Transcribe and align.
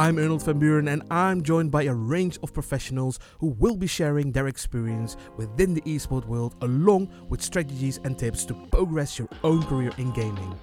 I'm 0.00 0.16
Arnold 0.16 0.42
van 0.44 0.58
Buren 0.58 0.88
and 0.88 1.02
I'm 1.10 1.42
joined 1.42 1.70
by 1.70 1.82
a 1.82 1.92
range 1.92 2.38
of 2.42 2.54
professionals 2.54 3.18
who 3.38 3.48
will 3.58 3.76
be 3.76 3.86
sharing 3.86 4.32
their 4.32 4.48
experience 4.48 5.18
within 5.36 5.74
the 5.74 5.82
esport 5.82 6.24
world 6.24 6.54
along 6.62 7.10
with 7.28 7.42
strategies 7.42 8.00
and 8.04 8.18
tips 8.18 8.46
to 8.46 8.54
progress 8.72 9.18
your 9.18 9.28
own 9.44 9.62
career 9.64 9.90
in 9.98 10.10
gaming. 10.12 10.58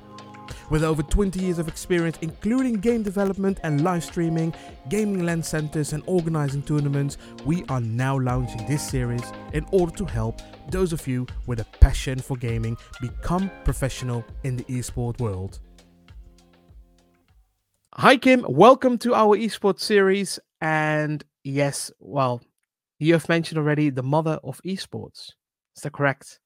With 0.71 0.83
over 0.83 1.03
20 1.03 1.39
years 1.39 1.59
of 1.59 1.67
experience, 1.67 2.17
including 2.21 2.79
game 2.79 3.03
development 3.03 3.59
and 3.61 3.83
live 3.83 4.03
streaming, 4.03 4.55
gaming 4.89 5.23
LAN 5.23 5.43
centers, 5.43 5.93
and 5.93 6.01
organizing 6.07 6.63
tournaments, 6.63 7.19
we 7.45 7.63
are 7.69 7.79
now 7.81 8.17
launching 8.17 8.65
this 8.65 8.89
series 8.89 9.31
in 9.53 9.67
order 9.71 9.95
to 9.97 10.05
help 10.05 10.41
those 10.71 10.93
of 10.93 11.07
you 11.07 11.27
with 11.45 11.59
a 11.59 11.65
passion 11.79 12.17
for 12.17 12.37
gaming 12.37 12.75
become 13.01 13.51
professional 13.63 14.25
in 14.43 14.55
the 14.55 14.63
esport 14.63 15.19
world. 15.19 15.59
Hi, 17.99 18.15
Kim. 18.15 18.45
Welcome 18.47 18.99
to 18.99 19.15
our 19.15 19.35
esports 19.35 19.79
series. 19.79 20.37
And 20.61 21.23
yes, 21.43 21.91
well, 21.99 22.43
you 22.99 23.13
have 23.13 23.27
mentioned 23.27 23.57
already 23.57 23.89
the 23.89 24.03
mother 24.03 24.39
of 24.43 24.61
esports. 24.63 25.31
Is 25.75 25.81
that 25.81 25.93
correct? 25.93 26.39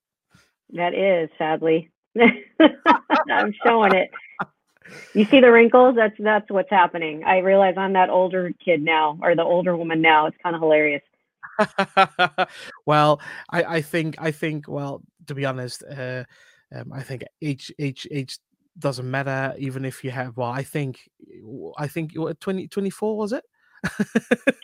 That 0.70 0.94
is, 0.94 1.30
sadly. 1.38 1.92
I'm 3.30 3.54
showing 3.66 3.94
it. 3.94 4.12
You 5.14 5.26
see 5.26 5.42
the 5.42 5.52
wrinkles? 5.52 5.98
That's 5.98 6.16
that's 6.20 6.50
what's 6.50 6.70
happening. 6.70 7.26
I 7.26 7.40
realize 7.40 7.74
I'm 7.76 7.92
that 7.94 8.10
older 8.10 8.54
kid 8.64 8.82
now, 8.82 9.20
or 9.22 9.36
the 9.36 9.44
older 9.44 9.76
woman 9.76 10.02
now. 10.02 10.28
It's 10.28 10.38
kind 10.42 10.56
of 10.56 10.62
hilarious. 10.62 11.04
well, 12.86 13.20
I, 13.50 13.64
I 13.64 13.82
think 13.82 14.16
I 14.20 14.32
think 14.32 14.70
well, 14.70 15.02
to 15.28 15.36
be 15.36 15.44
honest, 15.44 15.84
uh, 15.84 16.24
um, 16.74 16.94
I 16.94 17.04
think 17.04 17.24
age 17.42 17.74
age 17.78 18.08
age 18.10 18.38
doesn't 18.78 19.10
matter 19.10 19.54
even 19.58 19.86
if 19.86 20.04
you 20.04 20.12
have. 20.12 20.38
Well, 20.38 20.50
I 20.50 20.64
think 20.64 21.10
I 21.78 21.88
think 21.88 22.14
you 22.14 22.34
20, 22.34 22.68
24 22.68 23.18
was 23.18 23.34
it? 23.34 23.44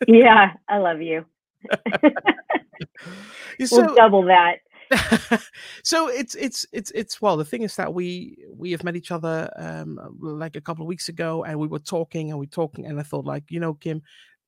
yeah, 0.08 0.54
I 0.68 0.78
love 0.78 1.02
you. 1.02 1.26
so, 3.66 3.86
we'll 3.86 3.96
double 3.96 4.24
that. 4.24 4.60
so 5.84 6.08
it's 6.08 6.36
it's 6.36 6.66
it's 6.72 6.92
it's 6.92 7.22
well 7.22 7.36
the 7.36 7.44
thing 7.44 7.62
is 7.62 7.76
that 7.76 7.94
we 7.94 8.38
we 8.50 8.72
have 8.72 8.86
met 8.86 8.96
each 8.96 9.12
other 9.12 9.52
um 9.58 10.00
like 10.22 10.56
a 10.56 10.62
couple 10.62 10.82
of 10.82 10.88
weeks 10.88 11.10
ago 11.10 11.44
and 11.44 11.60
we 11.60 11.68
were 11.68 11.80
talking 11.80 12.30
and 12.30 12.40
we 12.40 12.48
talking 12.48 12.86
and 12.86 12.98
I 12.98 13.04
thought 13.04 13.26
like 13.26 13.44
you 13.50 13.60
know 13.60 13.74
Kim 13.74 14.02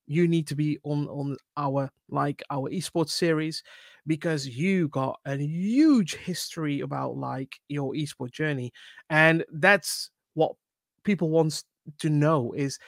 you 0.06 0.26
need 0.26 0.46
to 0.46 0.54
be 0.54 0.78
on 0.82 1.06
on 1.08 1.36
our 1.58 1.90
like 2.08 2.42
our 2.50 2.70
esports 2.70 3.10
series 3.10 3.62
because 4.06 4.46
you 4.46 4.88
got 4.88 5.18
a 5.26 5.36
huge 5.36 6.16
history 6.16 6.80
about 6.80 7.16
like 7.16 7.56
your 7.68 7.92
esport 7.94 8.32
journey 8.32 8.72
and 9.08 9.44
that's 9.52 10.10
what 10.34 10.52
people 11.04 11.30
wants 11.30 11.64
to 11.98 12.10
know 12.10 12.52
is 12.52 12.78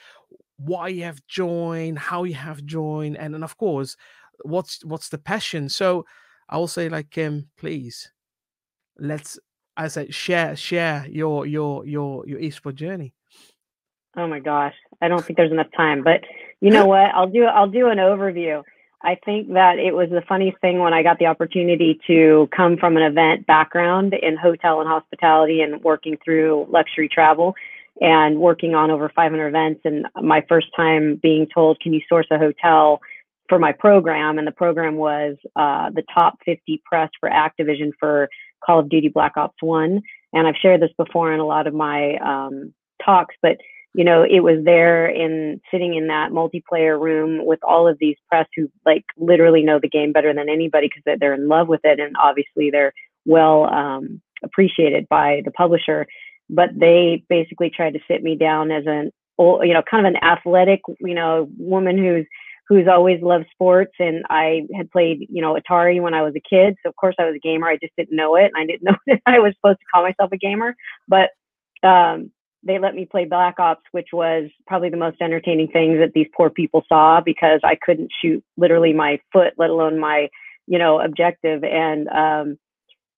why 0.57 0.87
you 0.87 1.03
have 1.03 1.25
joined 1.27 1.97
how 1.97 2.23
you 2.23 2.35
have 2.35 2.63
joined 2.65 3.17
and, 3.17 3.35
and 3.35 3.43
of 3.43 3.57
course 3.57 3.95
what's 4.43 4.83
what's 4.85 5.09
the 5.09 5.17
passion 5.17 5.67
so 5.69 6.05
I 6.49 6.57
will 6.57 6.67
say 6.67 6.89
like 6.89 7.09
kim 7.09 7.49
please 7.57 8.11
let's 8.99 9.39
I 9.75 9.87
said 9.87 10.13
share 10.13 10.55
share 10.55 11.05
your 11.09 11.45
your 11.45 11.85
your 11.85 12.27
your 12.27 12.39
esport 12.39 12.75
journey. 12.75 13.13
Oh 14.15 14.27
my 14.27 14.39
gosh, 14.39 14.75
I 15.01 15.07
don't 15.07 15.25
think 15.25 15.37
there's 15.37 15.51
enough 15.51 15.71
time, 15.75 16.03
but 16.03 16.21
you 16.61 16.69
know 16.69 16.85
what? 16.93 17.13
I'll 17.13 17.27
do 17.27 17.45
I'll 17.45 17.69
do 17.69 17.87
an 17.87 17.97
overview. 17.97 18.63
I 19.03 19.17
think 19.25 19.53
that 19.53 19.79
it 19.79 19.93
was 19.93 20.09
the 20.09 20.23
funniest 20.27 20.59
thing 20.61 20.79
when 20.79 20.93
I 20.93 21.03
got 21.03 21.19
the 21.19 21.25
opportunity 21.25 21.99
to 22.07 22.47
come 22.55 22.77
from 22.77 22.95
an 22.95 23.03
event 23.03 23.45
background 23.45 24.13
in 24.13 24.37
hotel 24.37 24.79
and 24.79 24.87
hospitality 24.87 25.61
and 25.61 25.83
working 25.83 26.17
through 26.23 26.67
luxury 26.69 27.09
travel 27.09 27.53
and 27.99 28.39
working 28.39 28.75
on 28.75 28.91
over 28.91 29.11
500 29.13 29.47
events 29.47 29.81
and 29.83 30.05
my 30.21 30.43
first 30.47 30.67
time 30.75 31.19
being 31.21 31.47
told, 31.53 31.79
"Can 31.81 31.93
you 31.93 32.01
source 32.07 32.27
a 32.31 32.37
hotel?" 32.37 33.01
for 33.49 33.59
my 33.59 33.71
program, 33.71 34.37
and 34.37 34.47
the 34.47 34.51
program 34.51 34.95
was 34.95 35.35
uh, 35.55 35.89
the 35.91 36.03
top 36.13 36.37
50 36.45 36.81
press 36.85 37.09
for 37.19 37.29
Activision 37.29 37.91
for 37.99 38.29
Call 38.65 38.79
of 38.79 38.89
Duty 38.89 39.09
Black 39.09 39.33
Ops 39.37 39.61
One. 39.61 40.01
And 40.33 40.47
I've 40.47 40.55
shared 40.55 40.81
this 40.81 40.91
before 40.97 41.33
in 41.33 41.39
a 41.39 41.45
lot 41.45 41.67
of 41.67 41.73
my 41.73 42.15
um, 42.17 42.73
talks, 43.03 43.35
but 43.41 43.57
you 43.93 44.03
know, 44.03 44.23
it 44.23 44.39
was 44.39 44.63
there 44.63 45.07
in 45.07 45.61
sitting 45.71 45.93
in 45.95 46.07
that 46.07 46.31
multiplayer 46.31 46.99
room 46.99 47.45
with 47.45 47.59
all 47.63 47.87
of 47.87 47.97
these 47.99 48.15
press 48.27 48.47
who 48.55 48.69
like 48.85 49.05
literally 49.17 49.63
know 49.63 49.79
the 49.79 49.89
game 49.89 50.11
better 50.11 50.33
than 50.33 50.49
anybody 50.49 50.87
because 50.87 51.17
they're 51.19 51.35
in 51.35 51.47
love 51.47 51.67
with 51.67 51.81
it, 51.83 51.99
and 51.99 52.15
obviously 52.19 52.71
they're 52.71 52.93
well 53.25 53.65
um, 53.65 54.21
appreciated 54.43 55.07
by 55.09 55.41
the 55.45 55.51
publisher. 55.51 56.07
But 56.49 56.69
they 56.77 57.23
basically 57.29 57.69
tried 57.69 57.93
to 57.93 57.99
sit 58.07 58.23
me 58.23 58.35
down 58.35 58.71
as 58.71 58.83
an, 58.85 59.11
old, 59.37 59.65
you 59.65 59.73
know, 59.73 59.83
kind 59.89 60.05
of 60.05 60.13
an 60.13 60.23
athletic, 60.23 60.81
you 60.99 61.13
know, 61.13 61.49
woman 61.57 61.97
who's 61.97 62.25
who's 62.69 62.87
always 62.87 63.21
loved 63.21 63.45
sports 63.51 63.91
and 63.99 64.23
I 64.29 64.61
had 64.75 64.89
played, 64.89 65.27
you 65.29 65.41
know, 65.41 65.55
Atari 65.55 66.01
when 66.01 66.13
I 66.13 66.21
was 66.21 66.33
a 66.35 66.49
kid. 66.49 66.75
So 66.81 66.89
of 66.89 66.95
course 66.95 67.15
I 67.19 67.25
was 67.25 67.35
a 67.35 67.39
gamer. 67.39 67.67
I 67.67 67.75
just 67.75 67.93
didn't 67.97 68.15
know 68.15 68.35
it. 68.35 68.45
And 68.45 68.57
I 68.57 68.65
didn't 68.65 68.83
know 68.89 68.95
that 69.07 69.21
I 69.25 69.39
was 69.39 69.53
supposed 69.55 69.79
to 69.79 69.85
call 69.93 70.03
myself 70.03 70.31
a 70.31 70.37
gamer. 70.37 70.75
But 71.07 71.29
um, 71.87 72.31
they 72.65 72.79
let 72.79 72.95
me 72.95 73.05
play 73.05 73.25
Black 73.25 73.59
Ops, 73.59 73.83
which 73.91 74.09
was 74.13 74.49
probably 74.67 74.89
the 74.89 74.97
most 74.97 75.21
entertaining 75.21 75.67
thing 75.67 75.99
that 75.99 76.13
these 76.13 76.27
poor 76.35 76.49
people 76.49 76.83
saw 76.87 77.21
because 77.21 77.59
I 77.63 77.75
couldn't 77.75 78.11
shoot 78.21 78.43
literally 78.57 78.93
my 78.93 79.19
foot, 79.31 79.53
let 79.57 79.69
alone 79.69 79.99
my, 79.99 80.29
you 80.67 80.79
know, 80.79 80.99
objective. 80.99 81.63
And 81.63 82.07
um, 82.09 82.57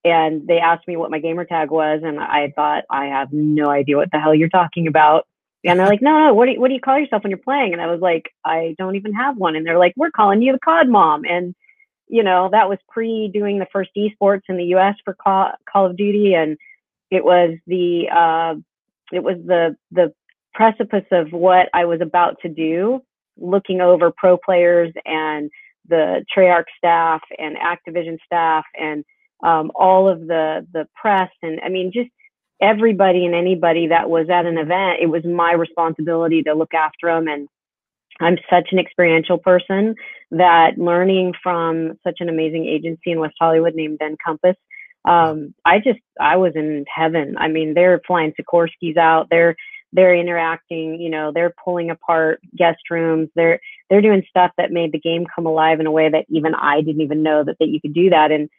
and 0.03 0.47
they 0.47 0.59
asked 0.59 0.87
me 0.87 0.97
what 0.97 1.11
my 1.11 1.19
gamer 1.19 1.45
tag 1.45 1.71
was, 1.71 2.01
and 2.03 2.19
I 2.19 2.53
thought 2.55 2.83
I 2.89 3.05
have 3.05 3.29
no 3.31 3.69
idea 3.69 3.97
what 3.97 4.11
the 4.11 4.19
hell 4.19 4.35
you're 4.35 4.49
talking 4.49 4.87
about. 4.87 5.25
And 5.63 5.79
they're 5.79 5.87
like, 5.87 6.01
no, 6.01 6.27
no, 6.27 6.33
what 6.33 6.45
do 6.45 6.51
you, 6.51 6.61
what 6.61 6.67
do 6.67 6.75
you 6.75 6.79
call 6.79 6.99
yourself 6.99 7.23
when 7.23 7.31
you're 7.31 7.39
playing? 7.39 7.73
And 7.73 7.81
I 7.81 7.87
was 7.87 7.99
like, 7.99 8.29
I 8.45 8.75
don't 8.77 8.95
even 8.95 9.13
have 9.13 9.35
one. 9.35 9.55
And 9.55 9.65
they're 9.65 9.79
like, 9.79 9.93
we're 9.97 10.11
calling 10.11 10.43
you 10.43 10.51
the 10.51 10.59
COD 10.59 10.89
mom. 10.89 11.23
And 11.25 11.55
you 12.07 12.23
know, 12.23 12.49
that 12.51 12.69
was 12.69 12.77
pre 12.89 13.29
doing 13.33 13.59
the 13.59 13.67
first 13.71 13.91
esports 13.97 14.43
in 14.47 14.57
the 14.57 14.65
U.S. 14.65 14.95
for 15.03 15.15
Call, 15.15 15.51
Call 15.71 15.87
of 15.87 15.97
Duty, 15.97 16.33
and 16.33 16.57
it 17.11 17.23
was 17.23 17.57
the 17.67 18.09
uh, 18.11 18.55
it 19.15 19.23
was 19.23 19.37
the 19.45 19.75
the 19.91 20.13
precipice 20.53 21.05
of 21.11 21.31
what 21.31 21.69
I 21.73 21.85
was 21.85 22.01
about 22.01 22.37
to 22.41 22.49
do, 22.49 23.01
looking 23.37 23.81
over 23.81 24.11
pro 24.15 24.37
players 24.37 24.93
and 25.05 25.49
the 25.87 26.25
Treyarch 26.35 26.65
staff 26.77 27.21
and 27.37 27.57
Activision 27.57 28.17
staff 28.25 28.65
and 28.75 29.03
um, 29.43 29.71
all 29.75 30.07
of 30.07 30.21
the 30.21 30.65
the 30.73 30.87
press 30.95 31.29
and 31.41 31.59
I 31.63 31.69
mean 31.69 31.91
just 31.93 32.09
everybody 32.61 33.25
and 33.25 33.35
anybody 33.35 33.87
that 33.87 34.09
was 34.09 34.27
at 34.29 34.45
an 34.45 34.57
event, 34.57 34.99
it 35.01 35.07
was 35.07 35.23
my 35.25 35.53
responsibility 35.53 36.43
to 36.43 36.53
look 36.53 36.73
after 36.73 37.07
them. 37.07 37.27
And 37.27 37.47
I'm 38.21 38.37
such 38.49 38.69
an 38.71 38.79
experiential 38.79 39.37
person 39.37 39.95
that 40.31 40.77
learning 40.77 41.33
from 41.43 41.93
such 42.03 42.17
an 42.19 42.29
amazing 42.29 42.65
agency 42.65 43.11
in 43.11 43.19
West 43.19 43.35
Hollywood 43.39 43.75
named 43.75 43.99
Encompass, 44.01 44.55
um, 45.07 45.53
I 45.65 45.79
just 45.79 45.99
I 46.19 46.37
was 46.37 46.53
in 46.55 46.85
heaven. 46.93 47.35
I 47.37 47.47
mean, 47.47 47.73
they're 47.73 48.01
flying 48.05 48.33
Sikorsky's 48.39 48.97
out. 48.97 49.27
They're 49.29 49.55
they're 49.93 50.15
interacting. 50.15 50.99
You 50.99 51.09
know, 51.09 51.31
they're 51.33 51.53
pulling 51.63 51.89
apart 51.89 52.41
guest 52.57 52.81
rooms. 52.89 53.29
They're 53.35 53.59
they're 53.89 54.01
doing 54.01 54.23
stuff 54.29 54.51
that 54.57 54.71
made 54.71 54.91
the 54.91 54.99
game 54.99 55.25
come 55.33 55.45
alive 55.45 55.79
in 55.79 55.85
a 55.85 55.91
way 55.91 56.09
that 56.09 56.25
even 56.29 56.55
I 56.55 56.81
didn't 56.81 57.01
even 57.01 57.23
know 57.23 57.43
that 57.43 57.57
that 57.59 57.69
you 57.69 57.79
could 57.79 57.93
do 57.93 58.09
that. 58.09 58.31
And 58.31 58.49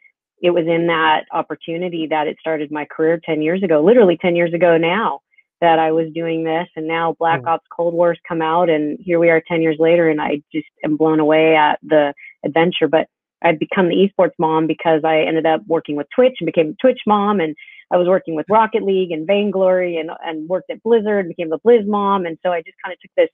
it 0.41 0.51
was 0.51 0.65
in 0.67 0.87
that 0.87 1.25
opportunity 1.33 2.07
that 2.09 2.27
it 2.27 2.37
started 2.39 2.71
my 2.71 2.85
career 2.85 3.19
10 3.23 3.41
years 3.41 3.63
ago, 3.63 3.83
literally 3.83 4.17
10 4.21 4.35
years 4.35 4.53
ago 4.53 4.77
now 4.77 5.19
that 5.61 5.79
I 5.79 5.91
was 5.91 6.13
doing 6.13 6.43
this. 6.43 6.67
And 6.75 6.87
now 6.87 7.15
Black 7.17 7.41
hmm. 7.41 7.47
Ops 7.47 7.65
Cold 7.75 7.93
Wars 7.93 8.19
come 8.27 8.41
out 8.41 8.69
and 8.69 8.99
here 9.01 9.19
we 9.19 9.29
are 9.29 9.41
10 9.47 9.61
years 9.61 9.77
later 9.79 10.09
and 10.09 10.21
I 10.21 10.41
just 10.53 10.67
am 10.83 10.95
blown 10.95 11.19
away 11.19 11.55
at 11.55 11.79
the 11.81 12.13
adventure. 12.45 12.87
But 12.87 13.07
I'd 13.43 13.59
become 13.59 13.89
the 13.89 13.95
esports 13.95 14.33
mom 14.39 14.67
because 14.67 15.01
I 15.03 15.19
ended 15.19 15.45
up 15.45 15.61
working 15.67 15.95
with 15.95 16.07
Twitch 16.15 16.35
and 16.39 16.45
became 16.45 16.69
a 16.69 16.81
Twitch 16.81 17.01
mom 17.05 17.39
and 17.39 17.55
I 17.91 17.97
was 17.97 18.07
working 18.07 18.35
with 18.35 18.45
Rocket 18.49 18.83
League 18.83 19.11
and 19.11 19.25
Vainglory 19.25 19.97
and, 19.97 20.09
and 20.25 20.49
worked 20.49 20.69
at 20.69 20.83
Blizzard 20.83 21.25
and 21.25 21.29
became 21.29 21.49
the 21.49 21.59
Blizz 21.59 21.87
mom. 21.87 22.25
And 22.25 22.37
so 22.43 22.51
I 22.51 22.61
just 22.61 22.77
kind 22.83 22.93
of 22.93 22.99
took 22.99 23.11
this 23.15 23.29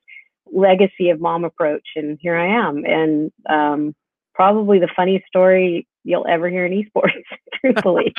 legacy 0.52 1.10
of 1.10 1.20
mom 1.20 1.44
approach 1.44 1.88
and 1.96 2.18
here 2.22 2.36
I 2.36 2.68
am. 2.68 2.84
And 2.86 3.32
um, 3.50 3.96
probably 4.34 4.80
the 4.80 4.90
funniest 4.96 5.26
story 5.28 5.88
you'll 6.04 6.28
ever 6.28 6.50
hear 6.50 6.66
in 6.66 6.74
esports, 6.74 7.24
truthfully. 7.62 8.14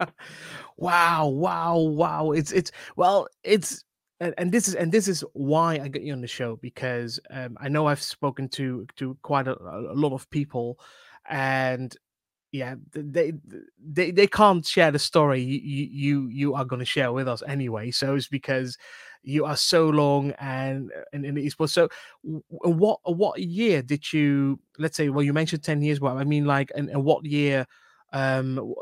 wow, 0.76 1.26
wow, 1.26 1.76
wow. 1.76 2.30
It's 2.32 2.52
it's 2.52 2.72
well, 2.96 3.28
it's 3.44 3.84
and, 4.20 4.34
and, 4.38 4.52
this 4.52 4.68
is 4.68 4.74
and 4.74 4.92
this 4.92 5.08
is 5.08 5.24
why 5.32 5.80
I 5.82 5.88
get 5.88 6.02
you 6.02 6.12
on 6.12 6.20
the 6.20 6.26
show 6.26 6.56
because 6.56 7.18
um, 7.30 7.56
I 7.60 7.68
know 7.68 7.86
I've 7.86 8.02
spoken 8.02 8.48
to 8.50 8.86
to 8.96 9.16
quite 9.22 9.48
a, 9.48 9.56
a 9.58 9.94
lot 9.94 10.12
of 10.12 10.28
people, 10.30 10.78
and 11.28 11.96
yeah, 12.52 12.74
they 12.92 13.32
they 13.78 14.10
they 14.10 14.26
can't 14.26 14.66
share 14.66 14.90
the 14.90 14.98
story 14.98 15.40
you 15.40 15.86
you 15.90 16.28
you 16.28 16.54
are 16.54 16.64
going 16.64 16.80
to 16.80 16.86
share 16.86 17.12
with 17.12 17.28
us 17.28 17.42
anyway. 17.46 17.90
So 17.90 18.14
it's 18.14 18.28
because 18.28 18.76
you 19.22 19.44
are 19.44 19.56
so 19.56 19.88
long 19.88 20.32
and 20.32 20.90
in, 21.12 21.24
in 21.24 21.34
the 21.34 21.46
esports. 21.46 21.70
So, 21.70 21.88
what 22.22 23.00
what 23.04 23.40
year 23.40 23.82
did 23.82 24.12
you? 24.12 24.58
Let's 24.78 24.96
say, 24.96 25.08
well, 25.08 25.22
you 25.22 25.32
mentioned 25.32 25.62
ten 25.62 25.82
years. 25.82 26.00
Well, 26.00 26.18
I 26.18 26.24
mean, 26.24 26.44
like, 26.44 26.70
and, 26.74 26.88
and 26.88 27.04
what 27.04 27.24
year? 27.24 27.66
Um, 28.12 28.74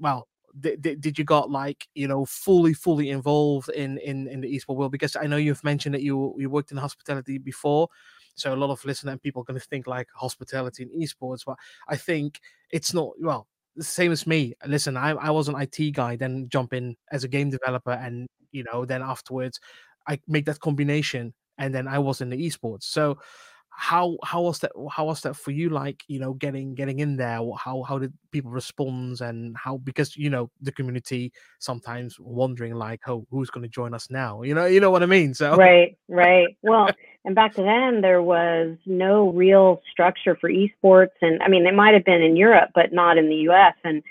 well, 0.00 0.28
did, 0.60 1.00
did 1.00 1.18
you 1.18 1.24
got 1.24 1.50
like 1.50 1.88
you 1.94 2.08
know 2.08 2.24
fully 2.24 2.74
fully 2.74 3.10
involved 3.10 3.68
in 3.70 3.98
in 3.98 4.28
in 4.28 4.40
the 4.40 4.48
esports 4.54 4.76
world? 4.76 4.92
Because 4.92 5.16
I 5.16 5.26
know 5.26 5.36
you've 5.36 5.64
mentioned 5.64 5.94
that 5.94 6.02
you 6.02 6.34
you 6.38 6.50
worked 6.50 6.70
in 6.70 6.78
hospitality 6.78 7.38
before. 7.38 7.88
So 8.34 8.52
a 8.52 8.56
lot 8.56 8.70
of 8.70 8.84
listening 8.84 9.18
people 9.18 9.42
are 9.42 9.44
going 9.46 9.58
to 9.58 9.66
think 9.66 9.86
like 9.86 10.08
hospitality 10.14 10.82
and 10.82 10.92
esports, 10.92 11.40
but 11.46 11.56
I 11.88 11.96
think 11.96 12.40
it's 12.70 12.92
not 12.92 13.10
well 13.20 13.46
the 13.76 13.84
same 13.84 14.12
as 14.12 14.26
me. 14.26 14.54
Listen, 14.66 14.96
I, 14.96 15.10
I 15.10 15.30
was 15.30 15.48
an 15.48 15.54
IT 15.60 15.92
guy, 15.92 16.16
then 16.16 16.48
jump 16.48 16.72
in 16.72 16.96
as 17.12 17.24
a 17.24 17.28
game 17.28 17.50
developer, 17.50 17.92
and 17.92 18.26
you 18.52 18.64
know, 18.64 18.84
then 18.84 19.02
afterwards 19.02 19.60
I 20.06 20.20
make 20.26 20.46
that 20.46 20.60
combination, 20.60 21.34
and 21.58 21.74
then 21.74 21.88
I 21.88 21.98
was 21.98 22.20
in 22.20 22.30
the 22.30 22.36
esports. 22.46 22.84
So 22.84 23.18
how 23.78 24.16
how 24.24 24.40
was 24.40 24.58
that 24.60 24.72
how 24.90 25.04
was 25.04 25.20
that 25.20 25.36
for 25.36 25.50
you 25.50 25.68
like 25.68 26.02
you 26.08 26.18
know 26.18 26.32
getting 26.32 26.74
getting 26.74 27.00
in 27.00 27.16
there? 27.16 27.40
How 27.58 27.82
how 27.82 27.98
did 27.98 28.12
people 28.30 28.50
respond 28.50 29.20
and 29.20 29.54
how 29.54 29.76
because 29.76 30.16
you 30.16 30.30
know 30.30 30.50
the 30.62 30.72
community 30.72 31.30
sometimes 31.58 32.18
wondering 32.18 32.74
like 32.74 33.00
oh 33.06 33.26
who's 33.30 33.50
going 33.50 33.62
to 33.62 33.68
join 33.68 33.92
us 33.92 34.08
now? 34.10 34.40
You 34.40 34.54
know 34.54 34.64
you 34.64 34.80
know 34.80 34.90
what 34.90 35.02
i 35.02 35.06
mean? 35.06 35.34
So 35.34 35.56
right 35.56 35.96
right. 36.08 36.56
Well 36.62 36.88
and 37.26 37.34
back 37.34 37.54
then 37.54 38.00
there 38.00 38.22
was 38.22 38.78
no 38.86 39.30
real 39.32 39.82
structure 39.90 40.36
for 40.40 40.48
esports 40.48 41.16
and 41.20 41.42
i 41.42 41.48
mean 41.48 41.64
they 41.64 41.70
might 41.72 41.92
have 41.92 42.04
been 42.04 42.22
in 42.22 42.36
europe 42.36 42.70
but 42.74 42.92
not 42.92 43.18
in 43.18 43.28
the 43.28 43.36
us 43.36 43.74
and 43.84 44.02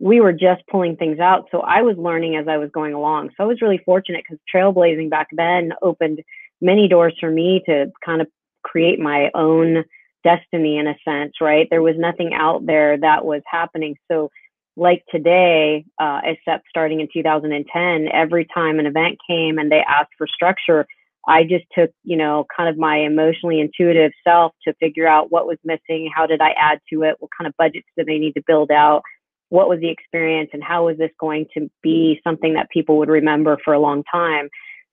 we 0.00 0.20
were 0.20 0.32
just 0.32 0.66
pulling 0.66 0.96
things 0.96 1.20
out 1.20 1.46
so 1.50 1.60
i 1.60 1.80
was 1.80 1.96
learning 1.96 2.36
as 2.36 2.46
i 2.48 2.58
was 2.58 2.70
going 2.72 2.92
along. 2.92 3.30
So 3.36 3.44
i 3.44 3.46
was 3.46 3.62
really 3.62 3.80
fortunate 3.86 4.24
because 4.28 4.38
trailblazing 4.52 5.08
back 5.08 5.28
then 5.32 5.72
opened 5.80 6.20
many 6.60 6.88
doors 6.88 7.14
for 7.18 7.30
me 7.30 7.62
to 7.66 7.90
kind 8.04 8.20
of 8.20 8.26
create 8.64 8.98
my 8.98 9.30
own 9.34 9.84
destiny 10.24 10.78
in 10.78 10.86
a 10.86 10.96
sense, 11.04 11.34
right? 11.40 11.68
There 11.70 11.82
was 11.82 11.96
nothing 11.98 12.32
out 12.34 12.66
there 12.66 12.98
that 12.98 13.24
was 13.24 13.42
happening. 13.46 13.96
So, 14.10 14.30
like 14.76 15.04
today, 15.08 15.84
uh, 16.00 16.20
except 16.24 16.64
starting 16.68 17.00
in 17.00 17.08
2010, 17.12 18.08
every 18.12 18.46
time 18.52 18.80
an 18.80 18.86
event 18.86 19.18
came 19.28 19.58
and 19.58 19.70
they 19.70 19.84
asked 19.86 20.10
for 20.18 20.26
structure, 20.26 20.84
I 21.26 21.44
just 21.44 21.64
took, 21.76 21.90
you 22.02 22.16
know, 22.16 22.44
kind 22.54 22.68
of 22.68 22.76
my 22.76 22.98
emotionally 22.98 23.60
intuitive 23.60 24.12
self 24.26 24.52
to 24.66 24.74
figure 24.74 25.06
out 25.06 25.30
what 25.30 25.46
was 25.46 25.58
missing, 25.64 26.10
how 26.14 26.26
did 26.26 26.40
I 26.40 26.50
add 26.58 26.80
to 26.92 27.02
it, 27.02 27.16
what 27.20 27.30
kind 27.38 27.46
of 27.46 27.54
budgets 27.56 27.86
did 27.96 28.06
they 28.06 28.18
need 28.18 28.32
to 28.32 28.42
build 28.46 28.70
out, 28.70 29.02
what 29.48 29.68
was 29.68 29.80
the 29.80 29.88
experience, 29.88 30.50
and 30.52 30.62
how 30.62 30.86
was 30.86 30.98
this 30.98 31.12
going 31.20 31.46
to 31.56 31.70
be 31.82 32.20
something 32.24 32.54
that 32.54 32.68
people 32.70 32.98
would 32.98 33.08
remember 33.08 33.58
for 33.64 33.74
a 33.74 33.78
long 33.78 34.02
time. 34.10 34.48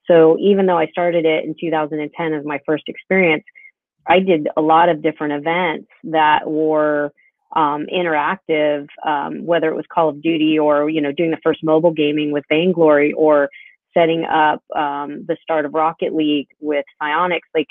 So 0.05 0.37
even 0.39 0.67
though 0.67 0.77
I 0.77 0.87
started 0.87 1.25
it 1.25 1.43
in 1.43 1.55
2010 1.59 2.33
as 2.33 2.45
my 2.45 2.59
first 2.65 2.83
experience, 2.87 3.43
I 4.07 4.19
did 4.19 4.47
a 4.57 4.61
lot 4.61 4.89
of 4.89 5.01
different 5.01 5.33
events 5.33 5.87
that 6.05 6.49
were 6.49 7.11
um, 7.55 7.85
interactive, 7.93 8.87
um, 9.05 9.45
whether 9.45 9.69
it 9.69 9.75
was 9.75 9.85
Call 9.93 10.09
of 10.09 10.21
Duty 10.21 10.57
or 10.57 10.89
you 10.89 11.01
know 11.01 11.11
doing 11.11 11.31
the 11.31 11.39
first 11.43 11.63
mobile 11.63 11.91
gaming 11.91 12.31
with 12.31 12.43
Vainglory 12.49 13.13
or 13.13 13.49
setting 13.93 14.23
up 14.23 14.63
um, 14.75 15.25
the 15.27 15.37
start 15.41 15.65
of 15.65 15.73
Rocket 15.73 16.15
League 16.15 16.47
with 16.59 16.85
Psyonix. 17.01 17.41
Like 17.53 17.67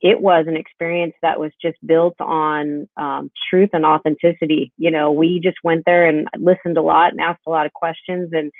it 0.00 0.20
was 0.20 0.46
an 0.48 0.56
experience 0.56 1.14
that 1.22 1.38
was 1.38 1.52
just 1.62 1.78
built 1.86 2.16
on 2.18 2.88
um, 2.96 3.30
truth 3.48 3.70
and 3.72 3.86
authenticity. 3.86 4.72
You 4.76 4.90
know, 4.90 5.12
we 5.12 5.40
just 5.40 5.58
went 5.62 5.84
there 5.86 6.06
and 6.06 6.26
listened 6.36 6.76
a 6.76 6.82
lot 6.82 7.12
and 7.12 7.20
asked 7.20 7.42
a 7.46 7.50
lot 7.50 7.66
of 7.66 7.72
questions 7.72 8.30
and. 8.32 8.50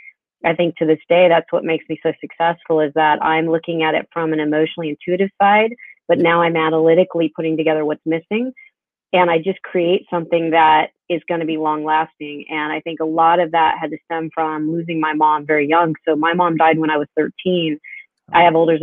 I 0.45 0.57
think 0.57 0.77
to 0.79 0.87
this 0.87 0.99
day, 1.09 1.29
that's 1.29 1.53
what 1.53 1.63
makes 1.63 1.85
me 1.89 2.01
so 2.03 2.13
successful 2.21 2.81
is 2.81 2.93
that 2.97 3.23
I'm 3.23 3.47
looking 3.47 3.85
at 3.85 3.95
it 3.95 4.09
from 4.13 4.33
an 4.33 4.41
emotionally 4.41 4.89
intuitive 4.89 5.31
side 5.41 5.73
but 6.09 6.19
now 6.19 6.43
I'm 6.43 6.57
analytically 6.57 7.33
putting 7.35 7.57
together 7.57 7.85
what's 7.85 8.05
missing. 8.05 8.53
And 9.13 9.31
I 9.31 9.39
just 9.39 9.61
create 9.63 10.07
something 10.11 10.51
that 10.51 10.89
is 11.09 11.21
going 11.29 11.41
to 11.41 11.47
be 11.47 11.59
long 11.59 11.85
lasting. 11.85 12.47
And 12.49 12.73
I 12.73 12.81
think 12.81 13.01
a 13.01 13.05
lot 13.05 13.41
of 13.41 13.51
that 13.53 13.77
had 13.79 13.91
to 13.91 13.99
stem 14.07 14.31
from 14.35 14.73
losing 14.73 15.01
my 15.01 15.13
mom 15.13 15.47
very 15.47 15.69
young. 15.69 15.95
So 16.09 16.17
my 16.17 16.33
mom 16.33 16.57
died 16.57 16.79
when 16.79 16.91
I 16.91 16.97
was 16.97 17.09
13. 17.17 17.79
I 18.33 18.43
have 18.43 18.55
older, 18.55 18.79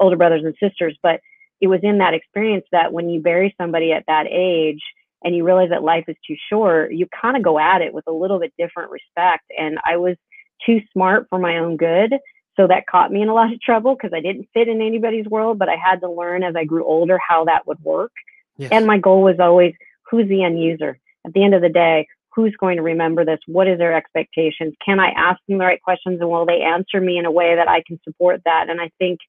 older 0.00 0.16
brothers 0.16 0.42
and 0.44 0.54
sisters, 0.60 0.98
but 1.02 1.20
it 1.60 1.68
was 1.68 1.80
in 1.82 1.98
that 1.98 2.14
experience 2.14 2.64
that 2.72 2.92
when 2.92 3.08
you 3.08 3.20
bury 3.20 3.54
somebody 3.60 3.92
at 3.92 4.04
that 4.08 4.26
age 4.28 4.82
and 5.22 5.34
you 5.34 5.44
realize 5.44 5.70
that 5.70 5.82
life 5.82 6.04
is 6.08 6.16
too 6.26 6.36
short, 6.50 6.92
you 6.92 7.06
kind 7.20 7.36
of 7.36 7.42
go 7.42 7.58
at 7.58 7.80
it 7.80 7.94
with 7.94 8.04
a 8.08 8.12
little 8.12 8.40
bit 8.40 8.52
different 8.58 8.90
respect. 8.90 9.44
And 9.56 9.78
I 9.84 9.96
was 9.96 10.16
too 10.64 10.80
smart 10.92 11.26
for 11.28 11.38
my 11.38 11.58
own 11.58 11.76
good 11.76 12.14
so 12.58 12.66
that 12.66 12.86
caught 12.90 13.12
me 13.12 13.22
in 13.22 13.28
a 13.28 13.34
lot 13.34 13.52
of 13.52 13.60
trouble 13.60 13.94
because 13.94 14.12
I 14.12 14.20
didn't 14.20 14.48
fit 14.52 14.66
in 14.68 14.82
anybody's 14.82 15.26
world, 15.26 15.58
but 15.58 15.68
I 15.68 15.76
had 15.76 16.00
to 16.00 16.10
learn 16.10 16.42
as 16.42 16.56
I 16.56 16.64
grew 16.64 16.84
older 16.84 17.18
how 17.26 17.44
that 17.44 17.66
would 17.66 17.80
work. 17.84 18.10
Yes. 18.56 18.70
And 18.72 18.84
my 18.84 18.98
goal 18.98 19.22
was 19.22 19.36
always 19.38 19.74
who's 20.10 20.28
the 20.28 20.42
end 20.42 20.60
user? 20.60 20.98
At 21.24 21.32
the 21.34 21.44
end 21.44 21.54
of 21.54 21.62
the 21.62 21.68
day, 21.68 22.08
who's 22.34 22.54
going 22.58 22.76
to 22.76 22.82
remember 22.82 23.24
this? 23.24 23.38
What 23.46 23.68
is 23.68 23.78
their 23.78 23.94
expectations? 23.94 24.74
Can 24.84 24.98
I 24.98 25.10
ask 25.10 25.40
them 25.48 25.58
the 25.58 25.64
right 25.64 25.80
questions 25.82 26.20
and 26.20 26.28
will 26.28 26.46
they 26.46 26.62
answer 26.62 27.00
me 27.00 27.18
in 27.18 27.26
a 27.26 27.30
way 27.30 27.54
that 27.54 27.68
I 27.68 27.82
can 27.86 28.00
support 28.02 28.40
that? 28.44 28.66
And 28.68 28.80
I 28.80 28.90
think 28.98 29.20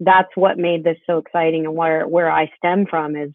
that's 0.00 0.30
what 0.36 0.56
made 0.56 0.84
this 0.84 0.98
so 1.04 1.18
exciting 1.18 1.66
and 1.66 1.74
where 1.74 2.06
where 2.06 2.30
I 2.30 2.50
stem 2.56 2.86
from 2.86 3.16
is, 3.16 3.30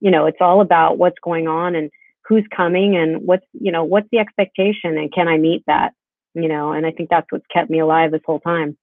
you 0.00 0.10
know, 0.10 0.26
it's 0.26 0.40
all 0.40 0.60
about 0.60 0.98
what's 0.98 1.18
going 1.22 1.46
on 1.46 1.76
and 1.76 1.90
who's 2.24 2.46
coming 2.54 2.96
and 2.96 3.26
what's, 3.26 3.46
you 3.52 3.70
know, 3.70 3.84
what's 3.84 4.08
the 4.10 4.18
expectation 4.18 4.98
and 4.98 5.12
can 5.12 5.28
I 5.28 5.38
meet 5.38 5.62
that? 5.68 5.92
You 6.34 6.48
know, 6.48 6.72
and 6.72 6.86
I 6.86 6.92
think 6.92 7.10
that's 7.10 7.26
what's 7.30 7.46
kept 7.52 7.70
me 7.70 7.80
alive 7.80 8.12
this 8.12 8.22
whole 8.24 8.40
time. 8.40 8.76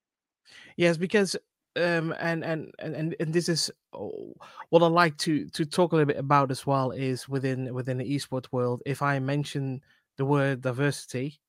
Yes, 0.77 0.97
because 0.97 1.35
um 1.75 2.13
and 2.19 2.43
and 2.43 2.71
and 2.79 3.15
and 3.19 3.33
this 3.33 3.49
is 3.49 3.71
oh, 3.93 4.33
what 4.69 4.83
I 4.83 4.87
like 4.87 5.17
to 5.19 5.45
to 5.49 5.65
talk 5.65 5.91
a 5.91 5.95
little 5.95 6.07
bit 6.07 6.17
about 6.17 6.51
as 6.51 6.65
well 6.65 6.91
is 6.91 7.29
within 7.29 7.73
within 7.73 7.97
the 7.97 8.15
esports 8.15 8.51
world. 8.51 8.81
If 8.85 9.01
I 9.01 9.19
mention 9.19 9.81
the 10.17 10.25
word 10.25 10.61
diversity, 10.61 11.39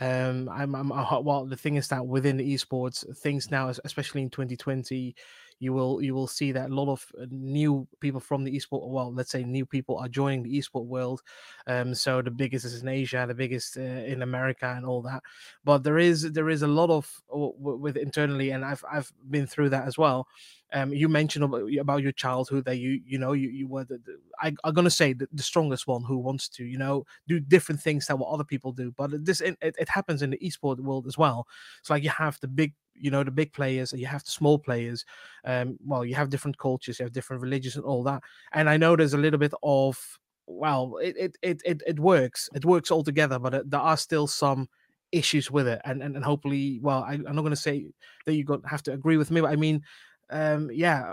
um, 0.00 0.48
I'm, 0.48 0.74
I'm 0.74 0.88
well. 0.88 1.44
The 1.44 1.56
thing 1.56 1.76
is 1.76 1.88
that 1.88 2.06
within 2.06 2.38
the 2.38 2.54
esports, 2.54 3.04
things 3.18 3.50
now, 3.50 3.70
especially 3.84 4.22
in 4.22 4.30
2020, 4.30 5.14
you 5.58 5.72
will 5.72 6.02
you 6.02 6.14
will 6.14 6.26
see 6.26 6.52
that 6.52 6.70
a 6.70 6.74
lot 6.74 6.90
of 6.90 7.06
uh, 7.20 7.26
new 7.30 7.86
people 8.00 8.20
from 8.20 8.44
the 8.44 8.52
esport 8.52 8.88
well 8.88 9.12
let's 9.12 9.30
say 9.30 9.44
new 9.44 9.66
people 9.66 9.96
are 9.98 10.08
joining 10.08 10.42
the 10.42 10.58
esport 10.58 10.86
world 10.86 11.22
um 11.66 11.94
so 11.94 12.22
the 12.22 12.30
biggest 12.30 12.64
is 12.64 12.82
in 12.82 12.88
asia 12.88 13.24
the 13.28 13.34
biggest 13.34 13.76
uh, 13.76 13.80
in 13.80 14.22
america 14.22 14.74
and 14.76 14.86
all 14.86 15.02
that. 15.02 15.22
But 15.64 15.82
there 15.82 15.98
is 15.98 16.32
there 16.32 16.48
is 16.48 16.62
a 16.62 16.68
lot 16.68 16.90
of 16.90 17.22
with 17.28 17.96
internally 17.96 18.50
and 18.50 18.64
i've 18.64 18.84
i've 18.90 19.12
been 19.30 19.46
through 19.46 19.70
that 19.70 19.86
as 19.86 19.98
well. 19.98 20.26
Um, 20.74 20.90
you 20.90 21.06
mentioned 21.06 21.44
about, 21.44 22.02
your 22.02 22.12
childhood 22.12 22.64
that 22.64 22.78
you 22.78 22.98
you 23.04 23.18
know 23.18 23.32
you, 23.32 23.50
you 23.50 23.68
were 23.68 23.84
the, 23.84 23.98
the 23.98 24.16
I, 24.40 24.54
am 24.64 24.72
gonna 24.72 24.88
say 24.88 25.12
the, 25.12 25.28
the, 25.30 25.42
strongest 25.42 25.86
one 25.86 26.02
who 26.02 26.16
wants 26.16 26.48
to 26.50 26.64
you 26.64 26.78
know 26.78 27.04
do 27.28 27.40
different 27.40 27.82
things 27.82 28.06
than 28.06 28.18
what 28.18 28.30
other 28.30 28.44
people 28.44 28.72
do 28.72 28.90
but 28.96 29.10
this 29.22 29.42
it, 29.42 29.58
it 29.60 29.88
happens 29.90 30.22
in 30.22 30.30
the 30.30 30.38
esport 30.38 30.80
world 30.80 31.06
as 31.06 31.18
well. 31.18 31.46
It's 31.80 31.90
like 31.90 32.02
you 32.02 32.10
have 32.10 32.38
the 32.40 32.48
big 32.48 32.72
you 32.94 33.10
know 33.10 33.24
the 33.24 33.30
big 33.30 33.52
players 33.52 33.92
you 33.92 34.06
have 34.06 34.24
the 34.24 34.30
small 34.30 34.58
players 34.58 35.04
um 35.44 35.76
well 35.84 36.04
you 36.04 36.14
have 36.14 36.30
different 36.30 36.58
cultures 36.58 36.98
you 36.98 37.04
have 37.04 37.12
different 37.12 37.42
religions 37.42 37.76
and 37.76 37.84
all 37.84 38.02
that. 38.02 38.22
And 38.52 38.68
i 38.68 38.76
know 38.76 38.96
there's 38.96 39.14
a 39.14 39.18
little 39.18 39.38
bit 39.38 39.54
of 39.62 39.98
well 40.46 40.98
it 41.02 41.16
it 41.16 41.36
it 41.42 41.62
it, 41.64 41.82
it 41.86 42.00
works 42.00 42.48
it 42.54 42.64
works 42.64 42.90
all 42.90 43.04
together 43.04 43.38
but 43.38 43.54
uh, 43.54 43.62
there 43.66 43.80
are 43.80 43.96
still 43.96 44.26
some 44.26 44.68
issues 45.10 45.50
with 45.50 45.68
it. 45.68 45.80
And 45.84 46.02
and, 46.02 46.16
and 46.16 46.24
hopefully 46.24 46.80
well 46.82 47.04
I, 47.04 47.14
am 47.14 47.22
not 47.24 47.42
going 47.42 47.50
to 47.50 47.56
say 47.56 47.86
that 48.26 48.34
you 48.34 48.44
got 48.44 48.60
have 48.66 48.82
to 48.84 48.92
agree 48.92 49.16
with 49.16 49.30
me 49.30 49.40
but 49.40 49.50
i 49.50 49.56
mean 49.56 49.82
um 50.30 50.70
yeah 50.72 51.12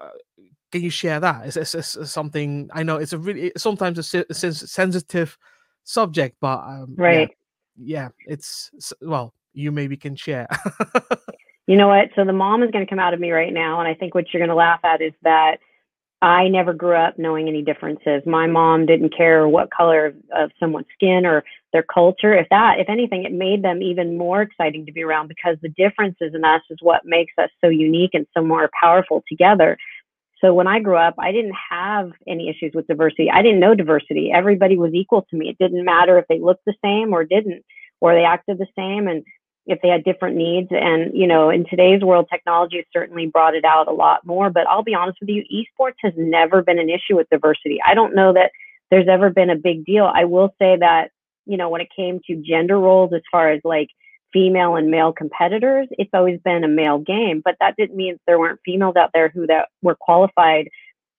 can 0.72 0.84
you 0.84 0.92
share 0.92 1.20
that? 1.20 1.48
Is 1.48 1.56
this 1.56 1.98
something 2.04 2.70
i 2.74 2.84
know 2.84 2.98
it's 2.98 3.14
a 3.14 3.18
really 3.18 3.52
sometimes 3.58 4.14
a, 4.14 4.26
a 4.30 4.34
sensitive 4.34 5.38
subject 5.84 6.38
but 6.40 6.60
um, 6.60 6.94
right. 6.98 7.30
yeah, 7.76 8.04
yeah 8.04 8.10
it's 8.28 8.70
well 9.02 9.34
you 9.54 9.72
maybe 9.72 9.98
can 9.98 10.16
share 10.16 10.48
you 11.70 11.78
know 11.78 11.88
what? 11.88 12.10
So 12.16 12.26
the 12.26 12.34
mom 12.34 12.64
is 12.64 12.72
going 12.72 12.84
to 12.84 12.90
come 12.90 12.98
out 12.98 13.14
of 13.14 13.20
me 13.20 13.30
right 13.30 13.54
now. 13.54 13.80
And 13.80 13.88
I 13.88 13.94
think 13.94 14.16
what 14.16 14.26
you're 14.34 14.40
going 14.40 14.50
to 14.50 14.56
laugh 14.56 14.80
at 14.84 15.04
is 15.04 15.14
that 15.22 15.58
I 16.20 16.48
never 16.48 16.74
grew 16.74 16.96
up 16.96 17.20
knowing 17.20 17.48
any 17.48 17.62
differences. 17.62 18.24
My 18.26 18.48
mom 18.48 18.88
didn't 18.88 19.16
care 19.16 19.48
what 19.48 19.70
color 19.70 20.16
of 20.36 20.50
someone's 20.60 20.88
skin 20.96 21.28
or 21.28 21.44
their 21.72 21.84
culture. 21.84 22.34
If 22.34 22.48
that, 22.50 22.80
if 22.80 22.90
anything, 22.90 23.24
it 23.24 23.34
made 23.34 23.64
them 23.64 23.84
even 23.84 24.18
more 24.18 24.42
exciting 24.42 24.84
to 24.88 24.92
be 24.92 25.04
around 25.04 25.28
because 25.28 25.58
the 25.62 25.70
differences 25.70 26.34
in 26.34 26.44
us 26.44 26.64
is 26.72 26.80
what 26.82 27.06
makes 27.06 27.34
us 27.38 27.52
so 27.64 27.70
unique 27.70 28.16
and 28.16 28.26
so 28.36 28.44
more 28.44 28.72
powerful 28.82 29.24
together. 29.30 29.78
So 30.42 30.56
when 30.56 30.66
I 30.66 30.80
grew 30.80 30.98
up, 30.98 31.14
I 31.20 31.32
didn't 31.32 31.56
have 31.70 32.12
any 32.28 32.50
issues 32.50 32.72
with 32.74 32.88
diversity. 32.88 33.30
I 33.30 33.44
didn't 33.44 33.60
know 33.60 33.76
diversity. 33.76 34.32
Everybody 34.34 34.76
was 34.76 34.96
equal 34.96 35.28
to 35.30 35.38
me. 35.38 35.50
It 35.50 35.60
didn't 35.60 35.86
matter 35.86 36.18
if 36.18 36.26
they 36.30 36.40
looked 36.40 36.66
the 36.66 36.74
same 36.84 37.14
or 37.14 37.24
didn't, 37.24 37.64
or 38.02 38.16
they 38.16 38.24
acted 38.24 38.58
the 38.58 38.66
same. 38.76 39.08
And 39.08 39.24
if 39.70 39.80
they 39.82 39.88
had 39.88 40.04
different 40.04 40.36
needs. 40.36 40.68
And, 40.72 41.16
you 41.16 41.28
know, 41.28 41.50
in 41.50 41.64
today's 41.70 42.02
world, 42.02 42.28
technology 42.30 42.78
has 42.78 42.86
certainly 42.92 43.28
brought 43.28 43.56
it 43.56 43.64
out 43.64 43.88
a 43.88 43.94
lot 43.94 44.26
more. 44.26 44.50
But 44.50 44.68
I'll 44.68 44.84
be 44.84 44.96
honest 44.96 45.20
with 45.22 45.30
you, 45.30 45.44
esports 45.54 45.96
has 46.02 46.14
never 46.18 46.64
been 46.64 46.80
an 46.80 46.90
issue 46.90 47.16
with 47.16 47.30
diversity. 47.30 47.78
I 47.86 47.94
don't 47.94 48.16
know 48.16 48.34
that 48.34 48.52
there's 48.90 49.08
ever 49.08 49.30
been 49.30 49.52
a 49.52 49.56
big 49.56 49.86
deal. 49.86 50.12
I 50.12 50.26
will 50.26 50.50
say 50.60 50.76
that, 50.80 51.12
you 51.46 51.56
know, 51.56 51.70
when 51.70 51.82
it 51.82 51.90
came 51.96 52.20
to 52.26 52.36
gender 52.36 52.80
roles, 52.80 53.14
as 53.14 53.22
far 53.32 53.52
as 53.52 53.62
like 53.64 53.90
female 54.34 54.76
and 54.76 54.90
male 54.90 55.14
competitors, 55.14 55.88
it's 55.92 56.12
always 56.14 56.40
been 56.44 56.64
a 56.64 56.68
male 56.68 56.98
game. 56.98 57.42
But 57.46 57.56
that 57.60 57.76
didn't 57.78 57.96
mean 57.96 58.18
there 58.26 58.40
weren't 58.40 58.60
females 58.66 58.96
out 58.96 59.12
there 59.14 59.30
who 59.30 59.46
that 59.48 59.70
were 59.84 59.96
qualified. 59.96 60.70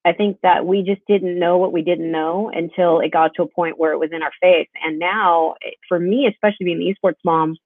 I 0.04 0.12
think 0.12 0.38
that 0.42 0.66
we 0.66 0.82
just 0.82 1.02
didn't 1.06 1.38
know 1.38 1.58
what 1.58 1.72
we 1.72 1.82
didn't 1.82 2.10
know 2.10 2.50
until 2.52 2.98
it 3.00 3.12
got 3.12 3.32
to 3.36 3.42
a 3.42 3.48
point 3.48 3.78
where 3.78 3.92
it 3.92 3.98
was 3.98 4.10
in 4.12 4.22
our 4.22 4.32
face. 4.40 4.68
And 4.84 4.98
now, 4.98 5.54
eh, 5.64 5.70
for 5.88 6.00
me, 6.00 6.26
especially 6.26 6.64
being 6.64 6.78
the 6.78 6.94
esports 6.94 7.20
mom, 7.24 7.56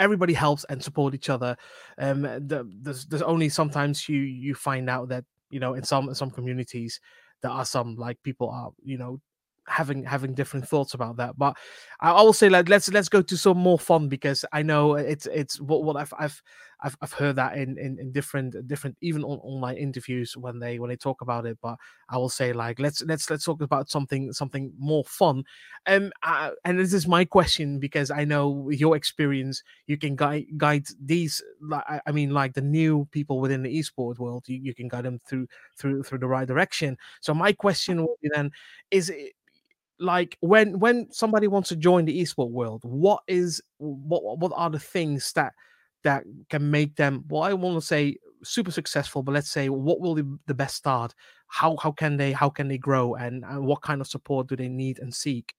everybody 0.00 0.32
helps 0.32 0.64
and 0.64 0.82
support 0.82 1.14
each 1.14 1.28
other. 1.28 1.56
Um, 1.98 2.22
the, 2.22 2.68
there's 2.82 3.06
there's 3.06 3.22
only 3.22 3.48
sometimes 3.48 4.08
you 4.08 4.18
you 4.20 4.54
find 4.54 4.90
out 4.90 5.10
that 5.10 5.24
you 5.50 5.60
know 5.60 5.74
in 5.74 5.84
some 5.84 6.08
in 6.08 6.14
some 6.14 6.30
communities 6.30 7.00
there 7.42 7.50
are 7.50 7.64
some 7.64 7.96
like 7.96 8.22
people 8.22 8.50
are 8.50 8.70
you 8.82 8.98
know 8.98 9.20
having 9.66 10.04
having 10.04 10.34
different 10.34 10.68
thoughts 10.68 10.94
about 10.94 11.16
that. 11.16 11.38
But 11.38 11.56
I, 12.00 12.22
will 12.22 12.32
say 12.32 12.48
like 12.48 12.68
let's 12.68 12.90
let's 12.90 13.08
go 13.08 13.22
to 13.22 13.36
some 13.36 13.58
more 13.58 13.78
fun 13.78 14.08
because 14.08 14.44
I 14.52 14.62
know 14.62 14.94
it's 14.94 15.26
it's 15.26 15.60
what 15.60 15.84
what 15.84 15.96
I've 15.96 16.12
I've 16.18 16.42
I've, 16.82 16.96
I've 17.02 17.12
heard 17.12 17.36
that 17.36 17.56
in, 17.56 17.78
in, 17.78 17.98
in 17.98 18.12
different 18.12 18.66
different 18.66 18.96
even 19.00 19.22
on 19.22 19.38
online 19.38 19.76
interviews 19.76 20.36
when 20.36 20.58
they 20.58 20.78
when 20.78 20.88
they 20.88 20.96
talk 20.96 21.20
about 21.20 21.46
it. 21.46 21.58
But 21.62 21.76
I 22.08 22.16
will 22.16 22.28
say 22.28 22.52
like 22.52 22.78
let's 22.78 23.02
let's 23.02 23.28
let's 23.30 23.44
talk 23.44 23.60
about 23.60 23.90
something 23.90 24.32
something 24.32 24.72
more 24.78 25.04
fun. 25.04 25.44
Um, 25.86 26.12
uh, 26.22 26.50
and 26.64 26.78
this 26.78 26.92
is 26.92 27.06
my 27.06 27.24
question 27.24 27.78
because 27.78 28.10
I 28.10 28.24
know 28.24 28.70
your 28.70 28.96
experience, 28.96 29.62
you 29.86 29.98
can 29.98 30.16
guide 30.16 30.46
guide 30.56 30.86
these. 31.02 31.42
I 31.72 32.12
mean, 32.12 32.30
like 32.30 32.54
the 32.54 32.62
new 32.62 33.06
people 33.12 33.40
within 33.40 33.62
the 33.62 33.78
esport 33.78 34.18
world, 34.18 34.44
you, 34.46 34.58
you 34.62 34.74
can 34.74 34.88
guide 34.88 35.04
them 35.04 35.20
through 35.26 35.46
through 35.78 36.02
through 36.02 36.18
the 36.18 36.28
right 36.28 36.48
direction. 36.48 36.96
So 37.20 37.34
my 37.34 37.52
question 37.52 38.00
will 38.00 38.16
be 38.22 38.30
then: 38.34 38.50
Is 38.90 39.10
it 39.10 39.32
like 40.00 40.36
when 40.40 40.78
when 40.78 41.06
somebody 41.12 41.46
wants 41.46 41.68
to 41.68 41.76
join 41.76 42.04
the 42.04 42.22
esport 42.22 42.50
world 42.50 42.80
what 42.84 43.22
is 43.28 43.60
what 43.78 44.38
what 44.38 44.52
are 44.56 44.70
the 44.70 44.78
things 44.78 45.32
that 45.34 45.52
that 46.02 46.24
can 46.48 46.70
make 46.70 46.96
them 46.96 47.24
well 47.28 47.42
i 47.42 47.52
want 47.52 47.78
to 47.78 47.86
say 47.86 48.16
super 48.42 48.70
successful 48.70 49.22
but 49.22 49.32
let's 49.32 49.50
say 49.50 49.68
what 49.68 50.00
will 50.00 50.14
be 50.14 50.22
the 50.46 50.54
best 50.54 50.76
start? 50.76 51.14
How 51.48 51.76
how 51.76 51.92
can 51.92 52.16
they 52.16 52.32
how 52.32 52.48
can 52.48 52.68
they 52.68 52.78
grow? 52.78 53.14
And, 53.14 53.44
and 53.44 53.66
what 53.66 53.82
kind 53.82 54.00
of 54.00 54.06
support 54.06 54.48
do 54.48 54.56
they 54.56 54.68
need 54.68 54.98
and 54.98 55.14
seek? 55.14 55.54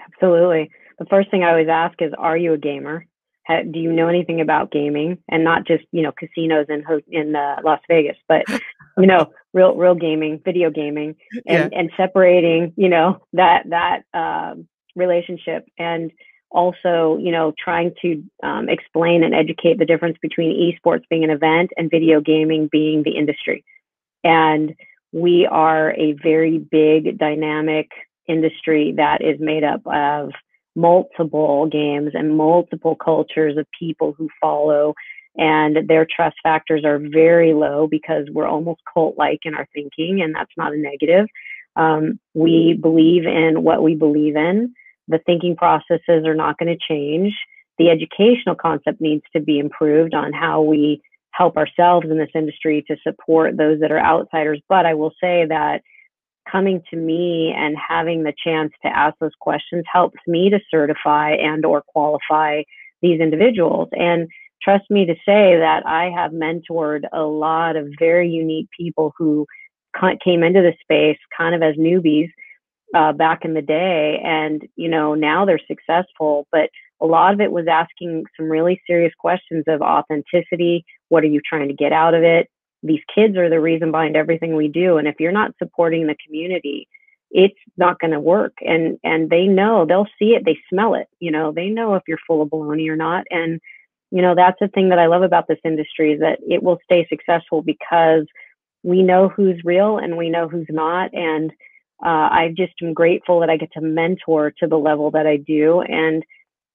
Absolutely. 0.00 0.70
The 0.98 1.06
first 1.06 1.30
thing 1.30 1.42
i 1.42 1.50
always 1.50 1.68
ask 1.68 2.00
is 2.00 2.12
are 2.18 2.36
you 2.36 2.54
a 2.54 2.58
gamer? 2.58 3.06
Do 3.48 3.78
you 3.78 3.92
know 3.92 4.08
anything 4.08 4.42
about 4.42 4.70
gaming? 4.70 5.18
And 5.28 5.42
not 5.42 5.66
just 5.66 5.84
you 5.92 6.02
know 6.02 6.12
casinos 6.12 6.66
in 6.68 6.84
in 7.08 7.36
uh, 7.36 7.56
las 7.64 7.80
vegas 7.88 8.16
but 8.28 8.44
you 8.98 9.06
know 9.06 9.32
real 9.54 9.74
real 9.74 9.94
gaming 9.94 10.40
video 10.44 10.70
gaming 10.70 11.16
and 11.46 11.72
yeah. 11.72 11.78
and 11.78 11.90
separating 11.96 12.72
you 12.76 12.88
know 12.88 13.22
that 13.32 13.64
that 13.70 14.02
um, 14.14 14.68
relationship 14.94 15.66
and 15.78 16.12
also, 16.50 17.18
you 17.20 17.30
know, 17.30 17.52
trying 17.62 17.92
to 18.02 18.22
um, 18.42 18.68
explain 18.68 19.22
and 19.22 19.34
educate 19.34 19.78
the 19.78 19.84
difference 19.84 20.16
between 20.20 20.72
esports 20.72 21.02
being 21.10 21.24
an 21.24 21.30
event 21.30 21.70
and 21.76 21.90
video 21.90 22.20
gaming 22.20 22.68
being 22.70 23.02
the 23.02 23.16
industry. 23.16 23.64
And 24.24 24.74
we 25.12 25.46
are 25.46 25.92
a 25.92 26.12
very 26.22 26.58
big, 26.58 27.18
dynamic 27.18 27.90
industry 28.26 28.94
that 28.96 29.22
is 29.22 29.38
made 29.40 29.64
up 29.64 29.82
of 29.86 30.30
multiple 30.74 31.66
games 31.66 32.12
and 32.14 32.36
multiple 32.36 32.94
cultures 32.94 33.56
of 33.56 33.66
people 33.78 34.14
who 34.16 34.28
follow 34.40 34.94
and 35.38 35.88
their 35.88 36.06
trust 36.14 36.36
factors 36.42 36.84
are 36.84 36.98
very 36.98 37.54
low 37.54 37.86
because 37.86 38.26
we're 38.32 38.46
almost 38.46 38.80
cult 38.92 39.16
like 39.16 39.40
in 39.44 39.54
our 39.54 39.66
thinking 39.72 40.20
and 40.22 40.34
that's 40.34 40.52
not 40.56 40.74
a 40.74 40.76
negative 40.76 41.26
um, 41.76 42.18
we 42.34 42.78
believe 42.80 43.24
in 43.24 43.62
what 43.62 43.82
we 43.82 43.94
believe 43.94 44.36
in 44.36 44.74
the 45.08 45.18
thinking 45.24 45.56
processes 45.56 46.26
are 46.26 46.34
not 46.34 46.58
going 46.58 46.74
to 46.74 46.86
change. 46.88 47.32
The 47.78 47.90
educational 47.90 48.54
concept 48.54 49.00
needs 49.00 49.24
to 49.34 49.40
be 49.40 49.58
improved 49.58 50.14
on 50.14 50.32
how 50.32 50.62
we 50.62 51.00
help 51.30 51.56
ourselves 51.56 52.06
in 52.10 52.18
this 52.18 52.30
industry 52.34 52.84
to 52.88 52.96
support 53.02 53.56
those 53.56 53.80
that 53.80 53.92
are 53.92 54.00
outsiders. 54.00 54.60
But 54.68 54.86
I 54.86 54.94
will 54.94 55.12
say 55.20 55.46
that 55.48 55.82
coming 56.50 56.82
to 56.90 56.96
me 56.96 57.54
and 57.56 57.76
having 57.76 58.22
the 58.22 58.32
chance 58.44 58.72
to 58.82 58.88
ask 58.88 59.16
those 59.20 59.32
questions 59.40 59.84
helps 59.90 60.18
me 60.26 60.50
to 60.50 60.58
certify 60.70 61.32
and 61.32 61.64
or 61.64 61.82
qualify 61.82 62.62
these 63.00 63.20
individuals. 63.20 63.88
And 63.92 64.28
trust 64.62 64.90
me 64.90 65.06
to 65.06 65.14
say 65.26 65.56
that 65.56 65.82
I 65.86 66.10
have 66.10 66.32
mentored 66.32 67.04
a 67.12 67.22
lot 67.22 67.76
of 67.76 67.88
very 67.98 68.28
unique 68.28 68.68
people 68.78 69.12
who 69.16 69.46
came 70.24 70.42
into 70.42 70.60
the 70.60 70.74
space 70.80 71.18
kind 71.36 71.54
of 71.54 71.62
as 71.62 71.76
newbies 71.76 72.30
uh, 72.94 73.12
back 73.12 73.44
in 73.44 73.54
the 73.54 73.62
day. 73.62 74.20
And, 74.24 74.62
you 74.76 74.88
know, 74.88 75.14
now 75.14 75.44
they're 75.44 75.60
successful. 75.66 76.46
But 76.52 76.70
a 77.00 77.06
lot 77.06 77.34
of 77.34 77.40
it 77.40 77.52
was 77.52 77.66
asking 77.68 78.24
some 78.36 78.50
really 78.50 78.80
serious 78.86 79.12
questions 79.18 79.64
of 79.66 79.80
authenticity. 79.82 80.84
What 81.08 81.24
are 81.24 81.28
you 81.28 81.40
trying 81.48 81.68
to 81.68 81.74
get 81.74 81.92
out 81.92 82.14
of 82.14 82.22
it? 82.22 82.48
These 82.82 83.00
kids 83.12 83.36
are 83.36 83.50
the 83.50 83.60
reason 83.60 83.90
behind 83.90 84.16
everything 84.16 84.54
we 84.54 84.68
do. 84.68 84.98
And 84.98 85.08
if 85.08 85.16
you're 85.18 85.32
not 85.32 85.52
supporting 85.60 86.06
the 86.06 86.16
community, 86.24 86.88
it's 87.30 87.58
not 87.76 87.98
going 87.98 88.12
to 88.12 88.20
work. 88.20 88.54
And, 88.60 88.98
and 89.04 89.28
they 89.28 89.46
know, 89.46 89.84
they'll 89.84 90.06
see 90.18 90.30
it, 90.30 90.44
they 90.44 90.56
smell 90.70 90.94
it. 90.94 91.08
You 91.18 91.30
know, 91.30 91.52
they 91.52 91.68
know 91.68 91.94
if 91.94 92.02
you're 92.06 92.18
full 92.26 92.40
of 92.40 92.48
baloney 92.48 92.88
or 92.88 92.96
not. 92.96 93.24
And, 93.30 93.60
you 94.10 94.22
know, 94.22 94.34
that's 94.34 94.58
the 94.60 94.68
thing 94.68 94.88
that 94.88 94.98
I 94.98 95.06
love 95.06 95.22
about 95.22 95.48
this 95.48 95.58
industry 95.64 96.12
is 96.12 96.20
that 96.20 96.38
it 96.46 96.62
will 96.62 96.78
stay 96.84 97.06
successful 97.08 97.62
because 97.62 98.26
we 98.82 99.02
know 99.02 99.28
who's 99.28 99.62
real 99.64 99.98
and 99.98 100.16
we 100.16 100.30
know 100.30 100.48
who's 100.48 100.66
not. 100.70 101.12
And, 101.12 101.50
uh, 102.00 102.30
I 102.30 102.54
just 102.56 102.74
am 102.82 102.94
grateful 102.94 103.40
that 103.40 103.50
I 103.50 103.56
get 103.56 103.72
to 103.72 103.80
mentor 103.80 104.52
to 104.58 104.66
the 104.66 104.78
level 104.78 105.10
that 105.10 105.26
I 105.26 105.36
do 105.36 105.80
and, 105.80 106.24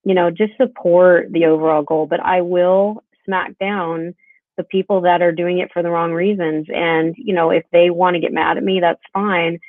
you 0.04 0.14
know, 0.14 0.30
just 0.30 0.52
support 0.58 1.32
the 1.32 1.46
overall 1.46 1.82
goal. 1.82 2.08
But 2.08 2.20
I 2.20 2.42
will 2.42 3.04
smack 3.26 3.58
down 3.58 4.16
the 4.58 4.64
people 4.66 5.02
that 5.02 5.22
are 5.22 5.32
doing 5.32 5.60
it 5.60 5.72
for 5.74 5.82
the 5.82 5.90
wrong 5.90 6.12
reasons. 6.12 6.68
And, 6.74 7.16
you 7.18 7.34
know, 7.34 7.50
if 7.50 7.64
they 7.72 7.90
want 7.90 8.16
to 8.16 8.20
get 8.20 8.34
mad 8.34 8.58
at 8.58 8.64
me, 8.64 8.80
that's 8.80 9.02
fine. 9.14 9.60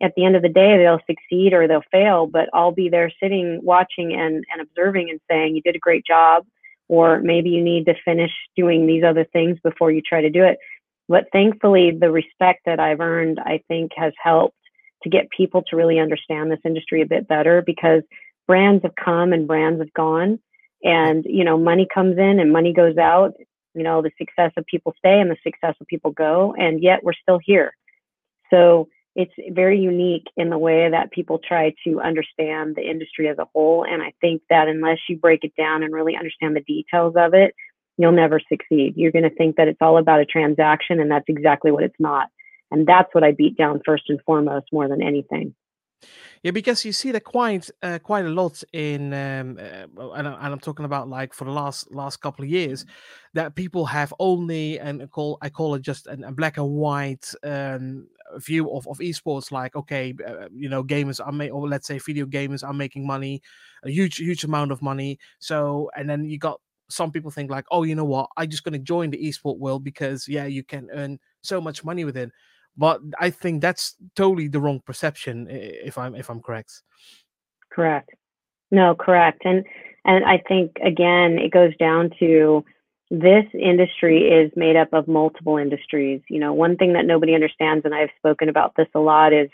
At 0.00 0.14
the 0.16 0.24
end 0.24 0.36
of 0.36 0.42
the 0.42 0.48
day, 0.48 0.78
they'll 0.78 1.00
succeed 1.06 1.52
or 1.52 1.68
they'll 1.68 1.82
fail, 1.92 2.26
but 2.26 2.48
I'll 2.54 2.72
be 2.72 2.88
there 2.88 3.12
sitting, 3.22 3.60
watching 3.62 4.14
and, 4.14 4.44
and 4.50 4.62
observing 4.62 5.10
and 5.10 5.20
saying, 5.30 5.56
you 5.56 5.62
did 5.62 5.76
a 5.76 5.80
great 5.80 6.06
job. 6.06 6.46
Or 6.90 7.20
maybe 7.20 7.50
you 7.50 7.62
need 7.62 7.86
to 7.86 7.94
finish 8.04 8.32
doing 8.56 8.84
these 8.84 9.04
other 9.04 9.24
things 9.32 9.58
before 9.62 9.92
you 9.92 10.02
try 10.02 10.20
to 10.20 10.28
do 10.28 10.42
it. 10.42 10.58
But 11.08 11.26
thankfully, 11.32 11.92
the 11.92 12.10
respect 12.10 12.62
that 12.66 12.80
I've 12.80 12.98
earned, 12.98 13.38
I 13.38 13.62
think, 13.68 13.92
has 13.94 14.12
helped 14.20 14.56
to 15.04 15.08
get 15.08 15.30
people 15.30 15.62
to 15.68 15.76
really 15.76 16.00
understand 16.00 16.50
this 16.50 16.58
industry 16.64 17.00
a 17.00 17.06
bit 17.06 17.28
better 17.28 17.62
because 17.64 18.02
brands 18.48 18.82
have 18.82 18.96
come 18.96 19.32
and 19.32 19.46
brands 19.46 19.80
have 19.80 19.92
gone. 19.92 20.40
And 20.82 21.24
you 21.28 21.44
know 21.44 21.56
money 21.56 21.86
comes 21.94 22.18
in 22.18 22.40
and 22.40 22.52
money 22.52 22.72
goes 22.72 22.98
out. 22.98 23.34
You 23.74 23.84
know 23.84 24.02
the 24.02 24.10
success 24.18 24.50
of 24.56 24.66
people 24.66 24.92
stay 24.98 25.20
and 25.20 25.30
the 25.30 25.36
success 25.44 25.76
of 25.80 25.86
people 25.86 26.10
go. 26.10 26.56
And 26.58 26.82
yet 26.82 27.04
we're 27.04 27.12
still 27.12 27.38
here. 27.40 27.72
So 28.52 28.88
it's 29.20 29.54
very 29.54 29.78
unique 29.78 30.26
in 30.36 30.50
the 30.50 30.58
way 30.58 30.90
that 30.90 31.10
people 31.12 31.38
try 31.38 31.74
to 31.84 32.00
understand 32.00 32.76
the 32.76 32.88
industry 32.88 33.28
as 33.28 33.38
a 33.38 33.48
whole 33.52 33.84
and 33.84 34.02
i 34.02 34.12
think 34.20 34.42
that 34.50 34.68
unless 34.68 34.98
you 35.08 35.16
break 35.16 35.44
it 35.44 35.52
down 35.56 35.82
and 35.82 35.92
really 35.92 36.16
understand 36.16 36.56
the 36.56 36.60
details 36.62 37.14
of 37.16 37.34
it 37.34 37.54
you'll 37.98 38.12
never 38.12 38.40
succeed 38.48 38.94
you're 38.96 39.12
going 39.12 39.28
to 39.28 39.36
think 39.36 39.56
that 39.56 39.68
it's 39.68 39.80
all 39.80 39.98
about 39.98 40.20
a 40.20 40.26
transaction 40.26 41.00
and 41.00 41.10
that's 41.10 41.28
exactly 41.28 41.70
what 41.70 41.84
it's 41.84 42.00
not 42.00 42.28
and 42.70 42.86
that's 42.86 43.12
what 43.12 43.24
I 43.24 43.32
beat 43.32 43.56
down 43.56 43.80
first 43.84 44.04
and 44.08 44.20
foremost 44.22 44.66
more 44.72 44.88
than 44.88 45.02
anything. 45.02 45.54
Yeah, 46.42 46.50
because 46.52 46.84
you 46.84 46.92
see 46.92 47.10
that 47.12 47.24
quite 47.24 47.70
uh, 47.82 47.98
quite 47.98 48.24
a 48.24 48.28
lot 48.28 48.62
in, 48.72 49.12
um, 49.12 49.58
uh, 49.58 50.10
and, 50.12 50.28
I, 50.28 50.32
I'm 50.46 50.58
talking 50.58 50.84
about 50.84 51.08
like 51.08 51.34
for 51.34 51.44
the 51.44 51.50
last 51.50 51.90
last 51.92 52.18
couple 52.20 52.44
of 52.44 52.50
years, 52.50 52.86
that 53.34 53.54
people 53.54 53.84
have 53.86 54.12
only 54.18 54.78
and 54.78 55.02
I 55.02 55.06
call 55.06 55.38
I 55.42 55.50
call 55.50 55.74
it 55.74 55.82
just 55.82 56.06
an, 56.06 56.24
a 56.24 56.32
black 56.32 56.56
and 56.56 56.68
white 56.70 57.32
um, 57.44 58.08
view 58.38 58.70
of, 58.70 58.86
of 58.88 58.98
esports. 58.98 59.52
Like, 59.52 59.76
okay, 59.76 60.14
uh, 60.26 60.48
you 60.54 60.68
know, 60.68 60.82
gamers 60.82 61.24
are 61.24 61.32
making, 61.32 61.52
or 61.52 61.68
let's 61.68 61.86
say 61.86 61.98
video 61.98 62.26
gamers 62.26 62.66
are 62.66 62.74
making 62.74 63.06
money, 63.06 63.42
a 63.84 63.90
huge 63.90 64.16
huge 64.16 64.44
amount 64.44 64.72
of 64.72 64.82
money. 64.82 65.18
So, 65.38 65.90
and 65.96 66.08
then 66.08 66.24
you 66.24 66.38
got 66.38 66.60
some 66.88 67.12
people 67.12 67.30
think 67.30 67.50
like, 67.50 67.66
oh, 67.70 67.84
you 67.84 67.94
know 67.94 68.04
what, 68.04 68.30
I'm 68.36 68.48
just 68.50 68.64
going 68.64 68.72
to 68.72 68.78
join 68.78 69.10
the 69.10 69.18
esport 69.18 69.58
world 69.58 69.84
because 69.84 70.26
yeah, 70.26 70.46
you 70.46 70.64
can 70.64 70.88
earn 70.92 71.18
so 71.42 71.60
much 71.60 71.84
money 71.84 72.04
with 72.04 72.16
it. 72.16 72.32
But 72.76 73.00
I 73.18 73.30
think 73.30 73.60
that's 73.60 73.96
totally 74.16 74.48
the 74.48 74.60
wrong 74.60 74.80
perception, 74.84 75.46
if 75.50 75.98
I'm 75.98 76.14
if 76.14 76.30
I'm 76.30 76.40
correct. 76.40 76.82
Correct. 77.72 78.10
No, 78.70 78.94
correct. 78.94 79.42
And 79.44 79.64
and 80.04 80.24
I 80.24 80.42
think 80.48 80.76
again, 80.84 81.38
it 81.38 81.50
goes 81.50 81.76
down 81.76 82.10
to 82.20 82.64
this 83.10 83.44
industry 83.54 84.28
is 84.28 84.52
made 84.54 84.76
up 84.76 84.92
of 84.92 85.08
multiple 85.08 85.56
industries. 85.56 86.22
You 86.28 86.38
know, 86.38 86.52
one 86.52 86.76
thing 86.76 86.92
that 86.92 87.06
nobody 87.06 87.34
understands, 87.34 87.84
and 87.84 87.94
I've 87.94 88.10
spoken 88.18 88.48
about 88.48 88.74
this 88.76 88.88
a 88.94 89.00
lot, 89.00 89.32
is 89.32 89.50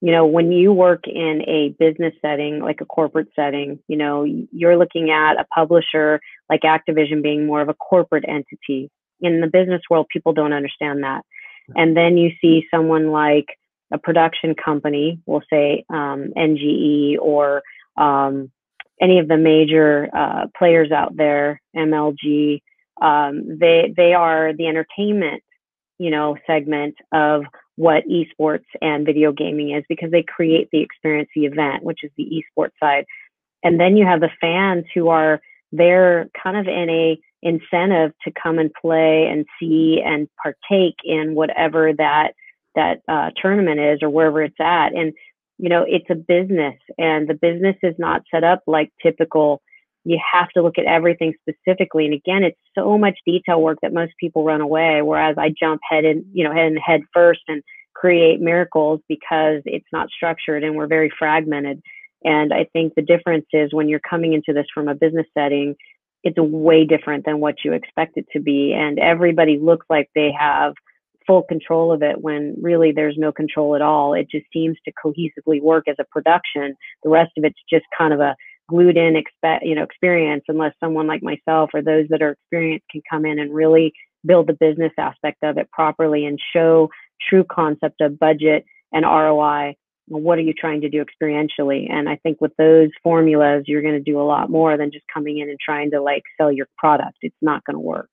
you 0.00 0.12
know, 0.12 0.26
when 0.26 0.52
you 0.52 0.70
work 0.70 1.04
in 1.06 1.42
a 1.48 1.74
business 1.78 2.12
setting, 2.20 2.60
like 2.60 2.82
a 2.82 2.84
corporate 2.84 3.28
setting, 3.34 3.78
you 3.88 3.96
know, 3.96 4.24
you're 4.52 4.76
looking 4.76 5.10
at 5.10 5.40
a 5.40 5.46
publisher 5.54 6.20
like 6.50 6.60
Activision 6.60 7.22
being 7.22 7.46
more 7.46 7.62
of 7.62 7.70
a 7.70 7.74
corporate 7.74 8.24
entity. 8.28 8.90
In 9.22 9.40
the 9.40 9.46
business 9.46 9.80
world, 9.88 10.06
people 10.12 10.34
don't 10.34 10.52
understand 10.52 11.02
that. 11.04 11.22
And 11.74 11.96
then 11.96 12.16
you 12.16 12.30
see 12.40 12.66
someone 12.70 13.10
like 13.10 13.46
a 13.92 13.98
production 13.98 14.54
company, 14.54 15.20
we'll 15.26 15.42
say 15.50 15.84
um, 15.88 16.32
NGE 16.36 17.16
or 17.20 17.62
um, 17.96 18.50
any 19.00 19.18
of 19.18 19.28
the 19.28 19.36
major 19.36 20.08
uh, 20.14 20.46
players 20.56 20.90
out 20.90 21.16
there, 21.16 21.60
MLG. 21.76 22.60
Um, 23.00 23.58
they 23.58 23.92
they 23.96 24.14
are 24.14 24.52
the 24.52 24.66
entertainment, 24.66 25.42
you 25.98 26.10
know, 26.10 26.36
segment 26.46 26.96
of 27.12 27.44
what 27.76 28.04
esports 28.06 28.66
and 28.80 29.04
video 29.04 29.32
gaming 29.32 29.74
is 29.74 29.84
because 29.88 30.10
they 30.10 30.22
create 30.22 30.68
the 30.70 30.80
experience, 30.80 31.28
the 31.34 31.44
event, 31.44 31.82
which 31.82 32.04
is 32.04 32.10
the 32.16 32.42
esports 32.58 32.70
side. 32.78 33.04
And 33.64 33.80
then 33.80 33.96
you 33.96 34.06
have 34.06 34.20
the 34.20 34.30
fans 34.40 34.84
who 34.94 35.08
are 35.08 35.40
they're 35.72 36.28
kind 36.40 36.56
of 36.56 36.68
in 36.68 36.88
a 36.88 37.18
incentive 37.44 38.12
to 38.24 38.32
come 38.32 38.58
and 38.58 38.72
play 38.72 39.28
and 39.30 39.44
see 39.60 40.02
and 40.04 40.28
partake 40.42 40.96
in 41.04 41.34
whatever 41.34 41.92
that 41.92 42.32
that 42.74 43.02
uh, 43.06 43.30
tournament 43.40 43.78
is 43.78 44.00
or 44.02 44.10
wherever 44.10 44.42
it's 44.42 44.58
at. 44.58 44.94
And 44.94 45.12
you 45.58 45.68
know 45.68 45.84
it's 45.86 46.08
a 46.10 46.16
business 46.16 46.74
and 46.98 47.28
the 47.28 47.34
business 47.34 47.76
is 47.82 47.94
not 47.98 48.22
set 48.34 48.42
up 48.42 48.62
like 48.66 48.90
typical. 49.02 49.62
You 50.06 50.18
have 50.32 50.50
to 50.50 50.62
look 50.62 50.78
at 50.78 50.86
everything 50.86 51.34
specifically. 51.42 52.06
And 52.06 52.14
again 52.14 52.42
it's 52.42 52.58
so 52.76 52.98
much 52.98 53.18
detail 53.26 53.60
work 53.60 53.78
that 53.82 53.92
most 53.92 54.14
people 54.18 54.42
run 54.42 54.60
away 54.60 55.02
whereas 55.02 55.36
i 55.38 55.50
jump 55.50 55.80
head 55.88 56.04
in 56.04 56.24
you 56.32 56.44
know 56.44 56.52
head 56.52 56.72
head 56.84 57.02
first 57.12 57.42
and 57.46 57.62
create 57.94 58.40
miracles 58.40 59.00
because 59.08 59.62
it's 59.66 59.86
not 59.92 60.08
structured 60.10 60.64
and 60.64 60.74
we're 60.74 60.88
very 60.88 61.12
fragmented. 61.18 61.80
And 62.24 62.54
i 62.54 62.66
think 62.72 62.94
the 62.94 63.02
difference 63.02 63.46
is 63.52 63.74
when 63.74 63.88
you're 63.88 64.00
coming 64.00 64.32
into 64.32 64.54
this 64.54 64.66
from 64.74 64.88
a 64.88 64.94
business 64.94 65.26
setting 65.36 65.76
it's 66.24 66.38
way 66.38 66.84
different 66.84 67.24
than 67.24 67.38
what 67.38 67.56
you 67.64 67.72
expect 67.72 68.16
it 68.16 68.26
to 68.32 68.40
be. 68.40 68.72
And 68.72 68.98
everybody 68.98 69.58
looks 69.58 69.86
like 69.90 70.10
they 70.14 70.32
have 70.38 70.72
full 71.26 71.42
control 71.42 71.92
of 71.92 72.02
it 72.02 72.20
when 72.20 72.56
really 72.60 72.92
there's 72.92 73.16
no 73.18 73.30
control 73.30 73.74
at 73.74 73.82
all. 73.82 74.14
It 74.14 74.28
just 74.30 74.46
seems 74.52 74.76
to 74.84 74.92
cohesively 74.92 75.62
work 75.62 75.86
as 75.86 75.96
a 75.98 76.04
production. 76.04 76.74
The 77.02 77.10
rest 77.10 77.32
of 77.36 77.44
it's 77.44 77.60
just 77.70 77.84
kind 77.96 78.12
of 78.12 78.20
a 78.20 78.34
glued 78.68 78.96
in 78.96 79.14
expect 79.14 79.62
you 79.62 79.74
know 79.74 79.82
experience 79.82 80.42
unless 80.48 80.72
someone 80.80 81.06
like 81.06 81.22
myself 81.22 81.68
or 81.74 81.82
those 81.82 82.06
that 82.08 82.22
are 82.22 82.30
experienced 82.30 82.86
can 82.90 83.02
come 83.10 83.26
in 83.26 83.38
and 83.38 83.54
really 83.54 83.92
build 84.24 84.46
the 84.46 84.56
business 84.58 84.92
aspect 84.98 85.36
of 85.42 85.58
it 85.58 85.70
properly 85.70 86.24
and 86.24 86.40
show 86.54 86.88
true 87.28 87.44
concept 87.50 88.00
of 88.00 88.18
budget 88.18 88.64
and 88.92 89.04
ROI 89.04 89.74
what 90.06 90.38
are 90.38 90.42
you 90.42 90.52
trying 90.52 90.82
to 90.82 90.88
do 90.88 91.04
experientially? 91.04 91.90
And 91.90 92.08
I 92.08 92.16
think 92.16 92.40
with 92.40 92.52
those 92.56 92.90
formulas, 93.02 93.64
you're 93.66 93.82
going 93.82 93.94
to 93.94 94.00
do 94.00 94.20
a 94.20 94.22
lot 94.22 94.50
more 94.50 94.76
than 94.76 94.92
just 94.92 95.04
coming 95.12 95.38
in 95.38 95.48
and 95.48 95.58
trying 95.58 95.90
to 95.92 96.00
like 96.00 96.22
sell 96.36 96.52
your 96.52 96.68
product. 96.76 97.18
It's 97.22 97.36
not 97.40 97.64
going 97.64 97.74
to 97.74 97.80
work. 97.80 98.10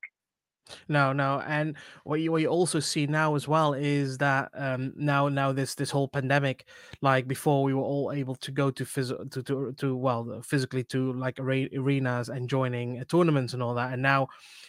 No, 0.87 1.11
no, 1.11 1.41
and 1.45 1.75
what 2.03 2.21
you 2.21 2.31
what 2.31 2.41
you 2.41 2.47
also 2.47 2.79
see 2.79 3.07
now 3.07 3.35
as 3.35 3.47
well 3.47 3.73
is 3.73 4.17
that 4.19 4.51
um 4.53 4.93
now 4.95 5.27
now 5.27 5.51
this 5.51 5.75
this 5.75 5.89
whole 5.89 6.07
pandemic, 6.07 6.65
like 7.01 7.27
before 7.27 7.63
we 7.63 7.73
were 7.73 7.81
all 7.81 8.11
able 8.11 8.35
to 8.35 8.51
go 8.51 8.71
to 8.71 8.85
phys- 8.85 9.31
to, 9.31 9.43
to 9.43 9.73
to 9.73 9.95
well 9.95 10.41
physically 10.43 10.83
to 10.85 11.13
like 11.13 11.39
arenas 11.39 12.29
and 12.29 12.49
joining 12.49 13.03
tournaments 13.05 13.53
and 13.53 13.61
all 13.61 13.73
that, 13.73 13.93
and 13.93 14.01
now, 14.01 14.27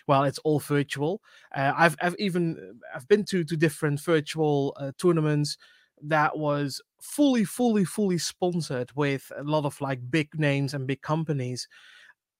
well, 0.08 0.24
it's 0.24 0.38
all 0.38 0.58
virtual. 0.58 1.22
Uh, 1.54 1.72
I've 1.76 1.96
I've 2.02 2.16
even 2.18 2.80
I've 2.94 3.06
been 3.08 3.24
to 3.26 3.44
to 3.44 3.56
different 3.56 4.00
virtual 4.00 4.76
uh, 4.80 4.92
tournaments 4.98 5.56
that 6.02 6.36
was 6.36 6.80
fully, 7.00 7.44
fully, 7.44 7.84
fully 7.84 8.18
sponsored 8.18 8.90
with 8.94 9.30
a 9.36 9.42
lot 9.42 9.64
of 9.64 9.80
like 9.80 10.10
big 10.10 10.28
names 10.38 10.74
and 10.74 10.86
big 10.86 11.02
companies. 11.02 11.68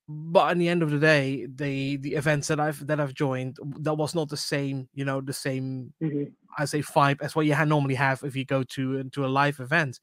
But 0.09 0.51
at 0.51 0.59
the 0.59 0.69
end 0.69 0.83
of 0.83 0.91
the 0.91 0.99
day, 0.99 1.47
the 1.47 1.97
the 1.97 2.15
events 2.15 2.49
that 2.49 2.59
I've 2.59 2.87
that 2.87 3.01
I've 3.01 3.15
joined, 3.15 3.59
that 3.81 3.95
was 3.95 4.15
not 4.15 4.29
the 4.29 4.37
same, 4.37 4.89
you 4.95 5.05
know, 5.05 5.21
the 5.21 5.33
same 5.33 5.93
mm-hmm. 6.03 6.25
I 6.59 6.65
say 6.65 6.83
vibe 6.83 7.23
as 7.23 7.37
what 7.37 7.47
you 7.47 7.65
normally 7.65 7.95
have 7.95 8.23
if 8.25 8.35
you 8.35 8.45
go 8.45 8.63
to 8.65 9.05
to 9.05 9.25
a 9.25 9.29
live 9.29 9.61
event. 9.61 10.01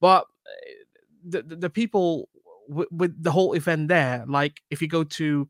But 0.00 0.26
eh, 0.46 0.72
the 1.24 1.42
the, 1.42 1.56
the 1.56 1.70
people 1.70 2.28
with, 2.68 2.88
with 2.90 3.22
the 3.22 3.30
whole 3.30 3.54
event 3.54 3.88
there, 3.88 4.24
like 4.28 4.60
if 4.70 4.82
you 4.82 4.88
go 4.88 5.04
to 5.04 5.48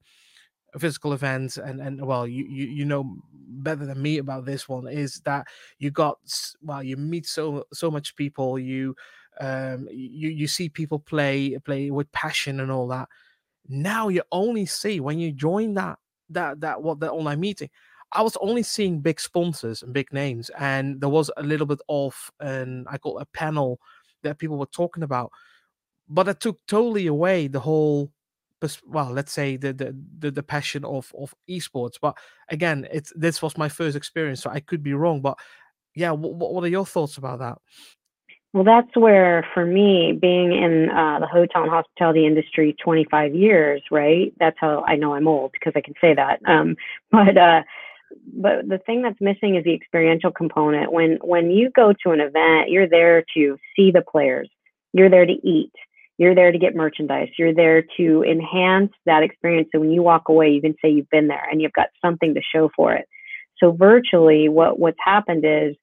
physical 0.78 1.12
events 1.12 1.56
and 1.56 1.80
and 1.80 2.04
well 2.04 2.26
you, 2.26 2.44
you 2.46 2.66
you 2.66 2.84
know 2.84 3.16
better 3.32 3.86
than 3.86 4.00
me 4.00 4.18
about 4.18 4.44
this 4.44 4.68
one 4.68 4.86
is 4.88 5.20
that 5.24 5.46
you 5.78 5.90
got 5.90 6.18
well 6.62 6.82
you 6.82 6.96
meet 6.96 7.26
so 7.26 7.64
so 7.72 7.90
much 7.90 8.14
people 8.16 8.58
you 8.58 8.94
um 9.40 9.88
you 9.90 10.28
you 10.28 10.46
see 10.46 10.68
people 10.68 10.98
play 10.98 11.58
play 11.64 11.90
with 11.90 12.10
passion 12.12 12.60
and 12.60 12.70
all 12.70 12.88
that. 12.88 13.08
Now 13.68 14.08
you 14.08 14.22
only 14.32 14.66
see 14.66 15.00
when 15.00 15.18
you 15.18 15.32
join 15.32 15.74
that 15.74 15.98
that 16.30 16.60
that 16.60 16.82
what 16.82 17.00
the 17.00 17.10
online 17.10 17.40
meeting 17.40 17.70
I 18.12 18.22
was 18.22 18.36
only 18.40 18.62
seeing 18.62 19.00
big 19.00 19.20
sponsors 19.20 19.82
and 19.82 19.92
big 19.92 20.12
names, 20.12 20.50
and 20.58 20.98
there 21.00 21.10
was 21.10 21.30
a 21.36 21.42
little 21.42 21.66
bit 21.66 21.80
of 21.90 22.30
an 22.40 22.86
I 22.88 22.96
call 22.98 23.18
a 23.18 23.26
panel 23.26 23.80
that 24.22 24.38
people 24.38 24.56
were 24.56 24.66
talking 24.66 25.02
about, 25.02 25.30
but 26.08 26.28
it 26.28 26.40
took 26.40 26.58
totally 26.66 27.06
away 27.06 27.48
the 27.48 27.60
whole 27.60 28.10
well 28.86 29.10
let's 29.10 29.32
say 29.32 29.56
the 29.56 29.72
the 29.72 29.96
the, 30.18 30.30
the 30.30 30.42
passion 30.42 30.84
of 30.84 31.12
of 31.16 31.34
esports 31.48 31.94
but 32.00 32.16
again 32.50 32.86
it's 32.92 33.12
this 33.16 33.40
was 33.40 33.56
my 33.56 33.68
first 33.68 33.96
experience 33.96 34.42
so 34.42 34.50
i 34.50 34.60
could 34.60 34.82
be 34.82 34.94
wrong 34.94 35.20
but 35.20 35.38
yeah 35.94 36.10
what, 36.10 36.34
what 36.34 36.64
are 36.64 36.68
your 36.68 36.86
thoughts 36.86 37.16
about 37.16 37.38
that? 37.38 37.58
Well 38.54 38.64
that's 38.64 38.96
where 38.96 39.46
for 39.52 39.66
me 39.66 40.16
being 40.18 40.52
in 40.52 40.88
uh, 40.88 41.18
the 41.20 41.26
hotel 41.26 41.62
and 41.62 41.70
hospitality 41.70 42.26
industry 42.26 42.74
25 42.82 43.34
years 43.34 43.82
right? 43.90 44.32
That's 44.38 44.56
how 44.58 44.84
i 44.86 44.96
know 44.96 45.14
i'm 45.14 45.28
old 45.28 45.52
because 45.52 45.74
i 45.76 45.80
can 45.80 45.94
say 46.00 46.14
that 46.14 46.40
um, 46.46 46.76
but 47.12 47.36
uh, 47.36 47.62
but 48.34 48.68
the 48.68 48.78
thing 48.78 49.02
that's 49.02 49.20
missing 49.20 49.56
is 49.56 49.64
the 49.64 49.74
experiential 49.74 50.30
component. 50.30 50.92
When 50.92 51.18
when 51.22 51.50
you 51.50 51.70
go 51.70 51.92
to 52.04 52.10
an 52.10 52.20
event 52.20 52.70
you're 52.70 52.88
there 52.88 53.24
to 53.34 53.58
see 53.76 53.90
the 53.90 54.02
players. 54.02 54.48
You're 54.92 55.10
there 55.10 55.26
to 55.26 55.32
eat 55.46 55.72
you're 56.18 56.34
there 56.34 56.50
to 56.50 56.58
get 56.58 56.74
merchandise. 56.74 57.28
You're 57.38 57.54
there 57.54 57.84
to 57.96 58.24
enhance 58.24 58.92
that 59.06 59.22
experience. 59.22 59.68
So 59.72 59.80
when 59.80 59.90
you 59.90 60.02
walk 60.02 60.28
away, 60.28 60.50
you 60.50 60.60
can 60.60 60.74
say 60.82 60.90
you've 60.90 61.10
been 61.10 61.28
there 61.28 61.48
and 61.50 61.62
you've 61.62 61.72
got 61.72 61.88
something 62.04 62.34
to 62.34 62.42
show 62.52 62.70
for 62.76 62.92
it. 62.92 63.06
So 63.58 63.72
virtually, 63.72 64.48
what 64.48 64.78
what's 64.78 64.98
happened 65.02 65.44
is, 65.46 65.76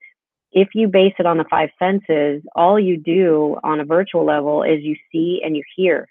if 0.51 0.69
you 0.73 0.87
base 0.87 1.13
it 1.19 1.25
on 1.25 1.37
the 1.37 1.45
five 1.49 1.69
senses, 1.79 2.43
all 2.55 2.79
you 2.79 2.97
do 2.97 3.57
on 3.63 3.79
a 3.79 3.85
virtual 3.85 4.25
level 4.25 4.63
is 4.63 4.83
you 4.83 4.95
see 5.11 5.41
and 5.43 5.55
you 5.55 5.63
hear. 5.75 6.07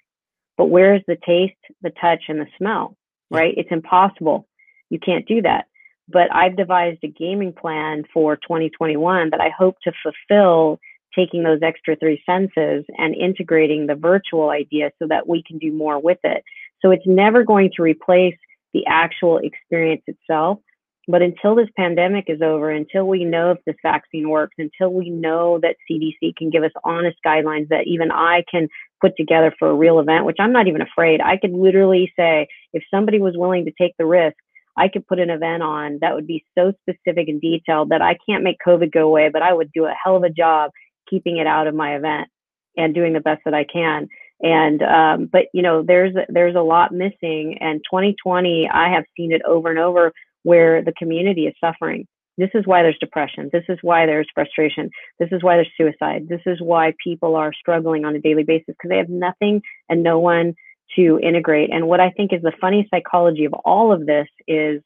But 0.57 0.67
where's 0.67 1.03
the 1.07 1.17
taste, 1.25 1.55
the 1.83 1.91
touch, 1.91 2.25
and 2.29 2.41
the 2.41 2.47
smell? 2.59 2.97
Right? 3.31 3.55
It's 3.57 3.73
impossible. 3.73 4.47
You 4.91 4.99
can't 4.99 5.27
do 5.27 5.43
that. 5.43 5.67
But 6.09 6.35
I've 6.35 6.57
devised 6.57 7.01
a 7.03 7.09
gaming 7.09 7.53
plan 7.53 8.05
for 8.13 8.37
2021 8.37 9.31
that 9.31 9.41
I 9.41 9.49
hope 9.49 9.77
to 9.85 9.93
fulfill 10.03 10.79
taking 11.17 11.43
those 11.43 11.61
extra 11.63 11.97
three 11.97 12.23
senses 12.27 12.85
and 12.99 13.15
integrating 13.15 13.87
the 13.87 13.95
virtual 13.95 14.51
idea 14.51 14.91
so 14.99 15.07
that 15.09 15.29
we 15.29 15.43
can 15.47 15.59
do 15.59 15.73
more 15.73 16.01
with 16.01 16.19
it. 16.25 16.43
So 16.83 16.91
it's 16.91 17.07
never 17.07 17.45
going 17.45 17.71
to 17.77 17.83
replace 17.83 18.37
the 18.73 18.85
actual 18.87 19.39
experience 19.39 20.03
itself. 20.07 20.59
But 21.07 21.23
until 21.23 21.55
this 21.55 21.69
pandemic 21.77 22.25
is 22.29 22.41
over, 22.41 22.71
until 22.71 23.07
we 23.07 23.25
know 23.25 23.51
if 23.51 23.59
this 23.67 23.77
vaccine 23.83 24.31
works, 24.31 24.55
until 24.59 24.91
we 24.91 25.11
know 25.11 25.59
that 25.61 25.77
CDC 25.91 26.35
can 26.37 26.49
give 26.51 26.63
us 26.63 26.71
honest 26.83 27.19
guidelines 27.25 27.69
that 27.69 27.87
even 27.87 28.11
I 28.11 28.43
can 28.51 28.69
put 29.03 29.13
together 29.17 29.55
for 29.59 29.69
a 29.69 29.75
real 29.75 30.01
event, 30.01 30.25
which 30.25 30.39
I'm 30.41 30.53
not 30.53 30.67
even 30.67 30.81
afraid, 30.81 31.21
I 31.21 31.37
could 31.37 31.53
literally 31.53 32.11
say 32.19 32.49
if 32.73 32.83
somebody 32.91 33.19
was 33.21 33.37
willing 33.37 33.67
to 33.67 33.73
take 33.79 33.93
the 33.99 34.07
risk, 34.07 34.37
I 34.77 34.89
could 34.89 35.07
put 35.07 35.21
an 35.21 35.31
event 35.31 35.63
on 35.63 35.99
that 36.01 36.15
would 36.15 36.27
be 36.27 36.45
so 36.57 36.73
specific 36.83 37.29
and 37.29 37.41
detailed 37.41 37.91
that 37.91 38.03
I 38.03 38.17
can't 38.29 38.43
make 38.43 38.57
COVID 38.67 38.91
go 38.93 39.07
away, 39.07 39.29
but 39.33 39.43
I 39.43 39.53
would 39.53 39.71
do 39.73 39.85
a 39.85 39.95
hell 40.03 40.17
of 40.17 40.25
a 40.25 40.31
job 40.31 40.71
keeping 41.09 41.39
it 41.39 41.47
out 41.47 41.67
of 41.67 41.75
my 41.75 41.97
event. 41.97 42.29
and 42.77 42.95
doing 42.95 43.13
the 43.13 43.21
best 43.21 43.43
that 43.45 43.55
I 43.55 43.65
can. 43.65 44.09
And 44.43 44.83
um, 44.83 45.27
but 45.33 45.47
you 45.53 45.63
know, 45.63 45.83
there's 45.83 46.15
there's 46.29 46.57
a 46.57 46.61
lot 46.61 46.93
missing. 46.93 47.59
And 47.61 47.81
2020, 47.91 48.69
I 48.73 48.91
have 48.93 49.05
seen 49.17 49.33
it 49.33 49.43
over 49.47 49.71
and 49.71 49.79
over 49.79 50.13
where 50.43 50.83
the 50.83 50.93
community 50.93 51.47
is 51.47 51.55
suffering. 51.61 52.07
This 52.37 52.51
is 52.55 52.67
why 52.67 52.83
there's 52.83 52.99
depression. 52.99 53.49
This 53.53 53.63
is 53.69 53.79
why 53.83 54.07
there's 54.07 54.29
frustration. 54.35 54.91
This 55.21 55.29
is 55.31 55.43
why 55.43 55.57
there's 55.57 55.71
suicide. 55.77 56.27
This 56.29 56.41
is 56.47 56.61
why 56.61 56.93
people 57.03 57.37
are 57.37 57.53
struggling 57.53 58.05
on 58.05 58.17
a 58.17 58.21
daily 58.21 58.43
basis 58.43 58.75
because 58.75 58.89
they 58.89 58.97
have 58.97 59.09
nothing 59.09 59.63
and 59.89 60.03
no 60.03 60.19
one 60.19 60.55
to 60.97 61.21
integrate. 61.23 61.71
And 61.73 61.87
what 61.87 62.01
I 62.01 62.11
think 62.11 62.33
is 62.33 62.43
the 62.43 62.53
funny 62.61 62.89
psychology 62.91 63.45
of 63.45 63.55
all 63.65 63.93
of 63.93 64.05
this 64.05 64.27
is 64.49 64.83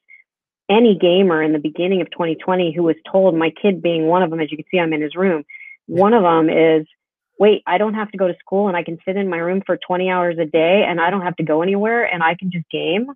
any 0.69 0.95
gamer 0.95 1.41
in 1.41 1.51
the 1.51 1.59
beginning 1.59 2.01
of 2.01 2.11
2020 2.11 2.71
who 2.75 2.83
was 2.83 2.95
told, 3.11 3.35
my 3.35 3.51
kid 3.61 3.81
being 3.81 4.05
one 4.05 4.21
of 4.21 4.29
them, 4.29 4.39
as 4.39 4.51
you 4.51 4.57
can 4.57 4.65
see, 4.71 4.79
I'm 4.79 4.93
in 4.93 5.01
his 5.01 5.15
room. 5.15 5.43
One 5.89 6.13
of 6.13 6.21
them 6.21 6.49
is, 6.49 6.85
wait, 7.39 7.63
I 7.65 7.79
don't 7.79 7.95
have 7.95 8.11
to 8.11 8.17
go 8.17 8.27
to 8.27 8.35
school 8.39 8.67
and 8.67 8.77
I 8.77 8.83
can 8.83 8.99
sit 9.05 9.15
in 9.15 9.27
my 9.27 9.37
room 9.37 9.63
for 9.65 9.75
20 9.75 10.09
hours 10.09 10.37
a 10.39 10.45
day 10.45 10.85
and 10.87 11.01
I 11.01 11.09
don't 11.09 11.23
have 11.23 11.35
to 11.37 11.43
go 11.43 11.63
anywhere 11.63 12.03
and 12.03 12.21
I 12.21 12.35
can 12.35 12.51
just 12.51 12.69
game. 12.69 13.07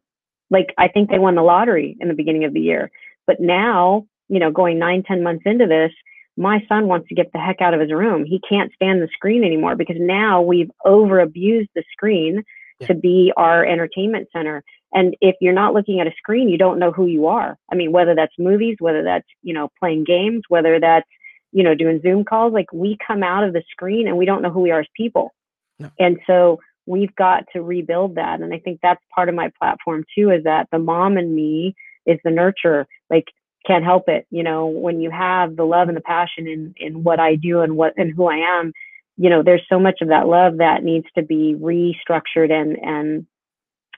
Like, 0.49 0.73
I 0.77 0.87
think 0.87 1.09
they 1.09 1.19
won 1.19 1.35
the 1.35 1.43
lottery 1.43 1.95
in 1.99 2.07
the 2.07 2.13
beginning 2.15 2.45
of 2.45 2.53
the 2.53 2.61
year. 2.61 2.89
But 3.27 3.39
now, 3.39 4.07
you 4.29 4.39
know, 4.39 4.51
going 4.51 4.79
nine, 4.79 5.03
10 5.03 5.21
months 5.21 5.43
into 5.45 5.67
this, 5.67 5.91
my 6.35 6.63
son 6.67 6.87
wants 6.87 7.09
to 7.09 7.15
get 7.15 7.31
the 7.31 7.39
heck 7.39 7.61
out 7.61 7.75
of 7.75 7.79
his 7.79 7.91
room. 7.91 8.25
He 8.25 8.41
can't 8.49 8.73
stand 8.73 9.01
the 9.01 9.09
screen 9.13 9.43
anymore 9.43 9.75
because 9.75 9.97
now 9.99 10.41
we've 10.41 10.71
over 10.83 11.19
abused 11.19 11.69
the 11.75 11.83
screen 11.91 12.43
yeah. 12.79 12.87
to 12.87 12.95
be 12.95 13.31
our 13.37 13.63
entertainment 13.63 14.29
center. 14.35 14.63
And 14.93 15.15
if 15.21 15.35
you're 15.41 15.53
not 15.53 15.75
looking 15.75 15.99
at 15.99 16.07
a 16.07 16.13
screen, 16.17 16.49
you 16.49 16.57
don't 16.57 16.79
know 16.79 16.91
who 16.91 17.05
you 17.05 17.27
are. 17.27 17.55
I 17.71 17.75
mean, 17.75 17.91
whether 17.91 18.15
that's 18.15 18.33
movies, 18.39 18.77
whether 18.79 19.03
that's, 19.03 19.27
you 19.43 19.53
know, 19.53 19.69
playing 19.79 20.05
games, 20.05 20.41
whether 20.49 20.79
that's, 20.79 21.07
you 21.53 21.63
know, 21.63 21.75
doing 21.75 22.01
Zoom 22.01 22.25
calls, 22.25 22.51
like 22.51 22.71
we 22.73 22.97
come 23.05 23.23
out 23.23 23.43
of 23.43 23.53
the 23.53 23.63
screen 23.69 24.07
and 24.07 24.17
we 24.17 24.25
don't 24.25 24.41
know 24.41 24.49
who 24.49 24.61
we 24.61 24.71
are 24.71 24.81
as 24.81 24.87
people. 24.97 25.33
No. 25.79 25.89
And 25.99 26.19
so 26.27 26.59
we've 26.85 27.15
got 27.15 27.45
to 27.53 27.61
rebuild 27.61 28.15
that. 28.15 28.41
And 28.41 28.53
I 28.53 28.59
think 28.59 28.79
that's 28.81 29.01
part 29.13 29.29
of 29.29 29.35
my 29.35 29.51
platform 29.59 30.03
too, 30.17 30.31
is 30.31 30.43
that 30.43 30.67
the 30.71 30.79
mom 30.79 31.17
and 31.17 31.33
me 31.35 31.75
is 32.05 32.19
the 32.23 32.31
nurturer. 32.31 32.85
Like 33.09 33.27
can't 33.65 33.83
help 33.83 34.09
it. 34.09 34.25
You 34.29 34.43
know, 34.43 34.67
when 34.67 34.99
you 34.99 35.09
have 35.11 35.55
the 35.55 35.63
love 35.63 35.87
and 35.87 35.95
the 35.95 36.01
passion 36.01 36.47
in, 36.47 36.73
in 36.77 37.03
what 37.03 37.19
I 37.19 37.35
do 37.35 37.61
and 37.61 37.77
what, 37.77 37.93
and 37.97 38.13
who 38.13 38.25
I 38.25 38.37
am, 38.59 38.73
you 39.15 39.29
know, 39.29 39.43
there's 39.43 39.65
so 39.69 39.79
much 39.79 39.99
of 40.01 40.09
that 40.09 40.27
love 40.27 40.57
that 40.57 40.83
needs 40.83 41.05
to 41.15 41.21
be 41.21 41.55
restructured 41.55 42.51
and, 42.51 42.77
and 42.81 43.27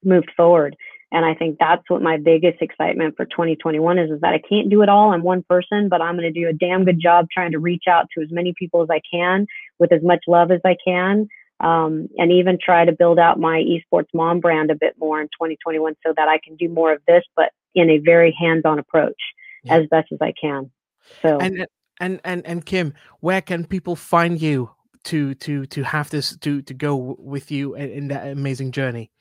moved 0.04 0.32
forward. 0.36 0.76
And 1.16 1.24
I 1.24 1.34
think 1.34 1.60
that's 1.62 1.90
what 1.90 2.02
my 2.02 2.18
biggest 2.18 2.62
excitement 2.62 3.16
for 3.16 3.24
2021 3.24 3.98
is, 4.00 4.12
is 4.12 4.20
that 4.20 4.34
I 4.34 4.42
can't 4.50 4.70
do 4.70 4.82
it 4.82 4.90
all. 4.90 5.14
I'm 5.14 5.24
one 5.24 5.44
person, 5.44 5.88
but 5.88 6.02
I'm 6.02 6.18
going 6.18 6.34
to 6.34 6.42
do 6.42 6.50
a 6.50 6.52
damn 6.52 6.84
good 6.84 7.00
job 7.00 7.28
trying 7.32 7.54
to 7.54 7.60
reach 7.60 7.86
out 7.90 8.08
to 8.14 8.22
as 8.22 8.28
many 8.32 8.54
people 8.60 8.82
as 8.82 8.90
I 8.90 9.00
can 9.10 9.48
with 9.80 9.94
as 9.94 10.04
much 10.04 10.20
love 10.28 10.52
as 10.52 10.60
I 10.66 10.76
can. 10.86 11.30
Um, 11.62 12.10
and 12.18 12.34
even 12.34 12.58
try 12.62 12.84
to 12.84 12.92
build 12.92 13.18
out 13.18 13.40
my 13.40 13.64
esports 13.64 14.10
mom 14.14 14.42
brand 14.42 14.72
a 14.72 14.76
bit 14.76 14.96
more 15.00 15.22
in 15.22 15.28
2021 15.28 15.96
so 16.06 16.14
that 16.18 16.28
I 16.28 16.38
can 16.44 16.58
do 16.58 16.68
more 16.68 16.92
of 16.92 17.02
this, 17.08 17.24
but 17.34 17.54
in 17.74 17.90
a 17.90 18.00
very 18.00 18.36
hands-on 18.38 18.78
approach 18.78 19.22
yeah. 19.64 19.78
as 19.78 19.88
best 19.90 20.12
as 20.12 20.18
I 20.20 20.34
can. 20.40 20.70
So 21.22 21.38
and 21.40 21.66
and 22.02 22.20
and 22.26 22.46
and 22.46 22.66
Kim, 22.66 22.94
where 23.22 23.40
can 23.40 23.64
people 23.64 23.96
find 23.96 24.42
you 24.42 24.70
to 25.06 25.34
to 25.36 25.66
to 25.68 25.84
have 25.84 26.10
this 26.10 26.36
to 26.40 26.62
to 26.62 26.74
go 26.74 27.16
with 27.18 27.52
you 27.52 27.74
in, 27.76 27.90
in 27.90 28.08
that 28.10 28.28
amazing 28.28 28.72
journey? 28.74 29.12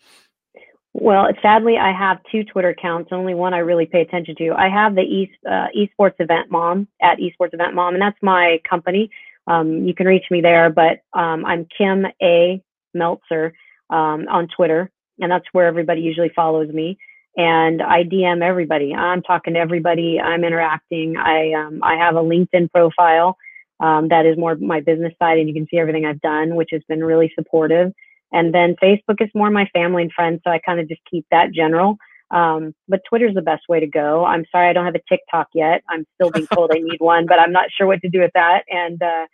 Well, 0.96 1.26
sadly, 1.42 1.76
I 1.76 1.92
have 1.92 2.18
two 2.30 2.44
Twitter 2.44 2.68
accounts. 2.68 3.10
Only 3.12 3.34
one 3.34 3.52
I 3.52 3.58
really 3.58 3.84
pay 3.84 4.00
attention 4.00 4.36
to. 4.36 4.52
I 4.52 4.68
have 4.68 4.94
the 4.94 5.02
East 5.02 5.32
uh, 5.44 5.66
Esports 5.76 6.14
Event 6.20 6.52
Mom 6.52 6.86
at 7.02 7.18
Esports 7.18 7.52
Event 7.52 7.74
Mom, 7.74 7.94
and 7.94 8.02
that's 8.02 8.16
my 8.22 8.60
company. 8.68 9.10
Um, 9.48 9.84
you 9.84 9.92
can 9.94 10.06
reach 10.06 10.24
me 10.30 10.40
there, 10.40 10.70
but 10.70 11.00
um, 11.12 11.44
I'm 11.44 11.66
Kim 11.76 12.06
A 12.22 12.62
Meltzer 12.94 13.54
um, 13.90 14.28
on 14.30 14.48
Twitter, 14.56 14.88
and 15.18 15.30
that's 15.32 15.46
where 15.50 15.66
everybody 15.66 16.00
usually 16.00 16.30
follows 16.34 16.72
me. 16.72 16.96
And 17.36 17.82
I 17.82 18.04
DM 18.04 18.40
everybody. 18.40 18.94
I'm 18.94 19.20
talking 19.22 19.54
to 19.54 19.60
everybody. 19.60 20.20
I'm 20.20 20.44
interacting. 20.44 21.16
I 21.16 21.54
um, 21.54 21.80
I 21.82 21.96
have 21.96 22.14
a 22.14 22.20
LinkedIn 22.22 22.70
profile 22.70 23.36
um, 23.80 24.08
that 24.10 24.26
is 24.26 24.38
more 24.38 24.54
my 24.54 24.80
business 24.80 25.12
side, 25.18 25.38
and 25.38 25.48
you 25.48 25.54
can 25.54 25.66
see 25.68 25.78
everything 25.78 26.06
I've 26.06 26.20
done, 26.20 26.54
which 26.54 26.68
has 26.70 26.82
been 26.88 27.02
really 27.02 27.32
supportive. 27.34 27.92
And 28.32 28.52
then 28.52 28.76
Facebook 28.82 29.20
is 29.20 29.30
more 29.34 29.50
my 29.50 29.66
family 29.72 30.02
and 30.02 30.12
friends, 30.12 30.40
so 30.44 30.50
I 30.50 30.58
kind 30.58 30.80
of 30.80 30.88
just 30.88 31.00
keep 31.10 31.26
that 31.30 31.52
general. 31.52 31.96
Um, 32.30 32.74
but 32.88 33.00
Twitter's 33.08 33.34
the 33.34 33.42
best 33.42 33.62
way 33.68 33.80
to 33.80 33.86
go. 33.86 34.24
I'm 34.24 34.44
sorry 34.50 34.68
I 34.68 34.72
don't 34.72 34.86
have 34.86 34.96
a 34.96 35.02
TikTok 35.08 35.48
yet. 35.54 35.82
I'm 35.88 36.04
still 36.14 36.30
being 36.30 36.48
told 36.48 36.72
I 36.74 36.78
need 36.78 36.98
one, 36.98 37.26
but 37.26 37.38
I'm 37.38 37.52
not 37.52 37.68
sure 37.76 37.86
what 37.86 38.00
to 38.02 38.08
do 38.08 38.20
with 38.20 38.32
that. 38.34 38.64
And 38.68 39.00
uh, 39.02 39.26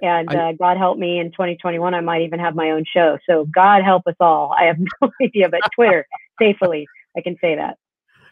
and 0.00 0.28
I, 0.30 0.50
uh, 0.50 0.52
God 0.58 0.76
help 0.76 0.98
me 0.98 1.20
in 1.20 1.30
2021, 1.30 1.94
I 1.94 2.00
might 2.00 2.22
even 2.22 2.40
have 2.40 2.56
my 2.56 2.70
own 2.70 2.84
show. 2.92 3.18
So 3.28 3.46
God 3.54 3.84
help 3.84 4.02
us 4.06 4.16
all. 4.18 4.52
I 4.58 4.64
have 4.64 4.78
no 5.02 5.10
idea, 5.22 5.48
but 5.48 5.60
Twitter 5.74 6.06
safely, 6.40 6.86
I 7.16 7.20
can 7.20 7.36
say 7.40 7.54
that. 7.54 7.78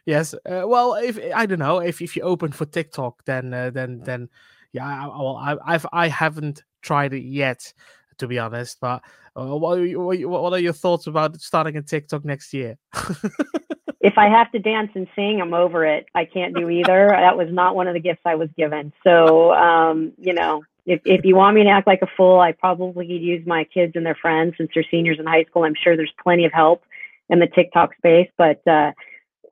Yes. 0.07 0.35
Uh, 0.35 0.65
well, 0.67 0.95
if 0.95 1.19
I 1.35 1.47
don't 1.47 1.59
know 1.59 1.79
if 1.79 2.03
if 2.03 2.17
you 2.17 2.23
open 2.23 2.53
for 2.53 2.65
TikTok, 2.65 3.25
then 3.27 3.55
uh, 3.55 3.71
then 3.71 4.01
then 4.01 4.29
yeah. 4.73 5.07
Well, 5.07 5.37
I, 5.37 5.57
I've 5.65 5.87
I 5.93 6.09
haven't 6.09 6.65
tried 6.83 7.13
it 7.13 7.23
yet 7.23 7.73
to 8.20 8.28
be 8.28 8.38
honest. 8.38 8.78
But 8.80 9.02
uh, 9.37 9.56
what, 9.56 9.78
are 9.78 9.85
you, 9.85 10.00
what 10.00 10.52
are 10.52 10.59
your 10.59 10.72
thoughts 10.72 11.06
about 11.06 11.40
starting 11.40 11.76
a 11.76 11.83
TikTok 11.83 12.24
next 12.24 12.52
year? 12.54 12.76
if 14.00 14.16
I 14.16 14.28
have 14.28 14.50
to 14.52 14.59
dance 14.59 14.90
and 14.94 15.06
sing, 15.14 15.40
I'm 15.40 15.54
over 15.54 15.85
it. 15.85 16.06
I 16.14 16.24
can't 16.24 16.54
do 16.54 16.70
either. 16.70 17.09
that 17.11 17.37
was 17.37 17.48
not 17.50 17.74
one 17.74 17.88
of 17.88 17.94
the 17.94 18.00
gifts 18.00 18.22
I 18.24 18.37
was 18.37 18.48
given. 18.56 18.92
So, 19.04 19.52
um, 19.52 20.12
you 20.18 20.33
know, 20.33 20.62
if, 20.87 21.00
if 21.04 21.24
you 21.24 21.37
want 21.37 21.56
me 21.56 21.64
to 21.64 21.70
act 21.70 21.87
like 21.87 22.02
a 22.02 22.09
fool, 22.16 22.40
I 22.40 22.52
probably 22.52 23.06
could 23.06 23.22
use 23.22 23.46
my 23.46 23.64
kids 23.64 23.92
and 23.94 24.06
their 24.06 24.16
friends 24.20 24.54
since 24.56 24.70
they're 24.74 24.85
seniors 24.90 25.18
in 25.18 25.26
high 25.26 25.44
school. 25.44 25.64
I'm 25.64 25.74
sure 25.83 25.96
there's 25.96 26.12
plenty 26.22 26.44
of 26.46 26.52
help 26.52 26.83
in 27.28 27.38
the 27.38 27.46
TikTok 27.46 27.94
space, 27.96 28.28
but, 28.38 28.61
uh, 28.66 28.92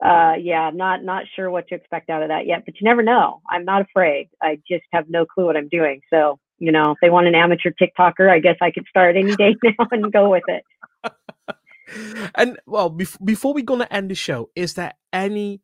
uh, 0.03 0.33
yeah, 0.39 0.71
not 0.73 1.03
not 1.03 1.25
sure 1.35 1.51
what 1.51 1.67
to 1.67 1.75
expect 1.75 2.09
out 2.09 2.23
of 2.23 2.29
that 2.29 2.45
yet, 2.45 2.63
but 2.65 2.79
you 2.79 2.85
never 2.85 3.03
know. 3.03 3.41
I'm 3.49 3.65
not 3.65 3.81
afraid. 3.81 4.29
I 4.41 4.57
just 4.65 4.85
have 4.93 5.09
no 5.09 5.25
clue 5.25 5.45
what 5.45 5.57
I'm 5.57 5.67
doing. 5.67 5.99
So 6.09 6.39
you 6.59 6.71
know, 6.71 6.91
if 6.91 6.97
they 7.01 7.09
want 7.09 7.27
an 7.27 7.35
amateur 7.35 7.71
TikToker, 7.71 8.29
I 8.29 8.39
guess 8.39 8.57
I 8.61 8.71
could 8.71 8.85
start 8.89 9.15
any 9.15 9.35
day 9.35 9.55
now 9.63 9.87
and 9.91 10.11
go 10.11 10.29
with 10.29 10.43
it. 10.47 10.63
and 12.35 12.59
well, 12.65 12.91
bef- 12.91 13.23
before 13.23 13.53
we're 13.53 13.63
gonna 13.63 13.87
end 13.89 14.11
the 14.11 14.15
show, 14.15 14.49
is 14.55 14.73
there 14.75 14.93
any 15.11 15.61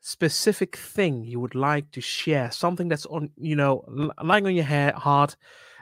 specific 0.00 0.76
thing 0.76 1.24
you 1.24 1.40
would 1.40 1.54
like 1.54 1.90
to 1.92 2.00
share? 2.00 2.50
Something 2.50 2.88
that's 2.88 3.06
on, 3.06 3.30
you 3.36 3.56
know, 3.56 3.84
lying 4.22 4.46
on 4.46 4.54
your 4.54 4.64
hair, 4.64 4.92
heart, 4.92 5.36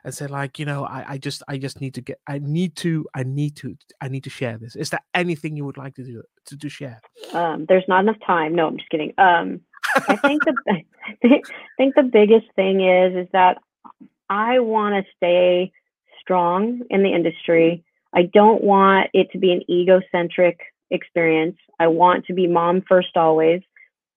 and 0.04 0.14
say 0.14 0.26
like, 0.26 0.58
you 0.58 0.64
know, 0.64 0.84
I, 0.84 1.12
I 1.12 1.18
just, 1.18 1.42
I 1.48 1.58
just 1.58 1.80
need 1.80 1.94
to 1.94 2.00
get, 2.00 2.20
I 2.28 2.38
need 2.38 2.76
to, 2.76 3.06
I 3.14 3.24
need 3.24 3.56
to, 3.56 3.76
I 4.00 4.08
need 4.08 4.24
to 4.24 4.30
share 4.30 4.56
this. 4.56 4.76
Is 4.76 4.90
there 4.90 5.00
anything 5.14 5.56
you 5.56 5.64
would 5.64 5.76
like 5.76 5.94
to 5.96 6.04
do 6.04 6.22
to, 6.46 6.56
to 6.56 6.68
share? 6.68 7.00
Um, 7.32 7.66
there's 7.68 7.84
not 7.88 8.00
enough 8.00 8.16
time. 8.24 8.54
No, 8.54 8.68
I'm 8.68 8.78
just 8.78 8.88
kidding. 8.88 9.12
Um, 9.18 9.60
I 10.08 10.16
think 10.16 10.44
the, 10.44 10.54
I 11.24 11.42
think 11.76 11.94
the 11.94 12.02
biggest 12.02 12.46
thing 12.54 12.82
is, 12.82 13.16
is 13.16 13.28
that 13.32 13.58
I 14.28 14.58
want 14.60 14.94
to 15.04 15.12
stay 15.16 15.72
strong 16.20 16.82
in 16.90 17.02
the 17.02 17.12
industry. 17.12 17.84
I 18.14 18.22
don't 18.32 18.62
want 18.62 19.10
it 19.12 19.28
to 19.32 19.38
be 19.38 19.52
an 19.52 19.62
egocentric 19.70 20.58
experience. 20.90 21.56
I 21.78 21.88
want 21.88 22.24
to 22.26 22.34
be 22.34 22.46
mom 22.46 22.82
first 22.88 23.16
always. 23.16 23.62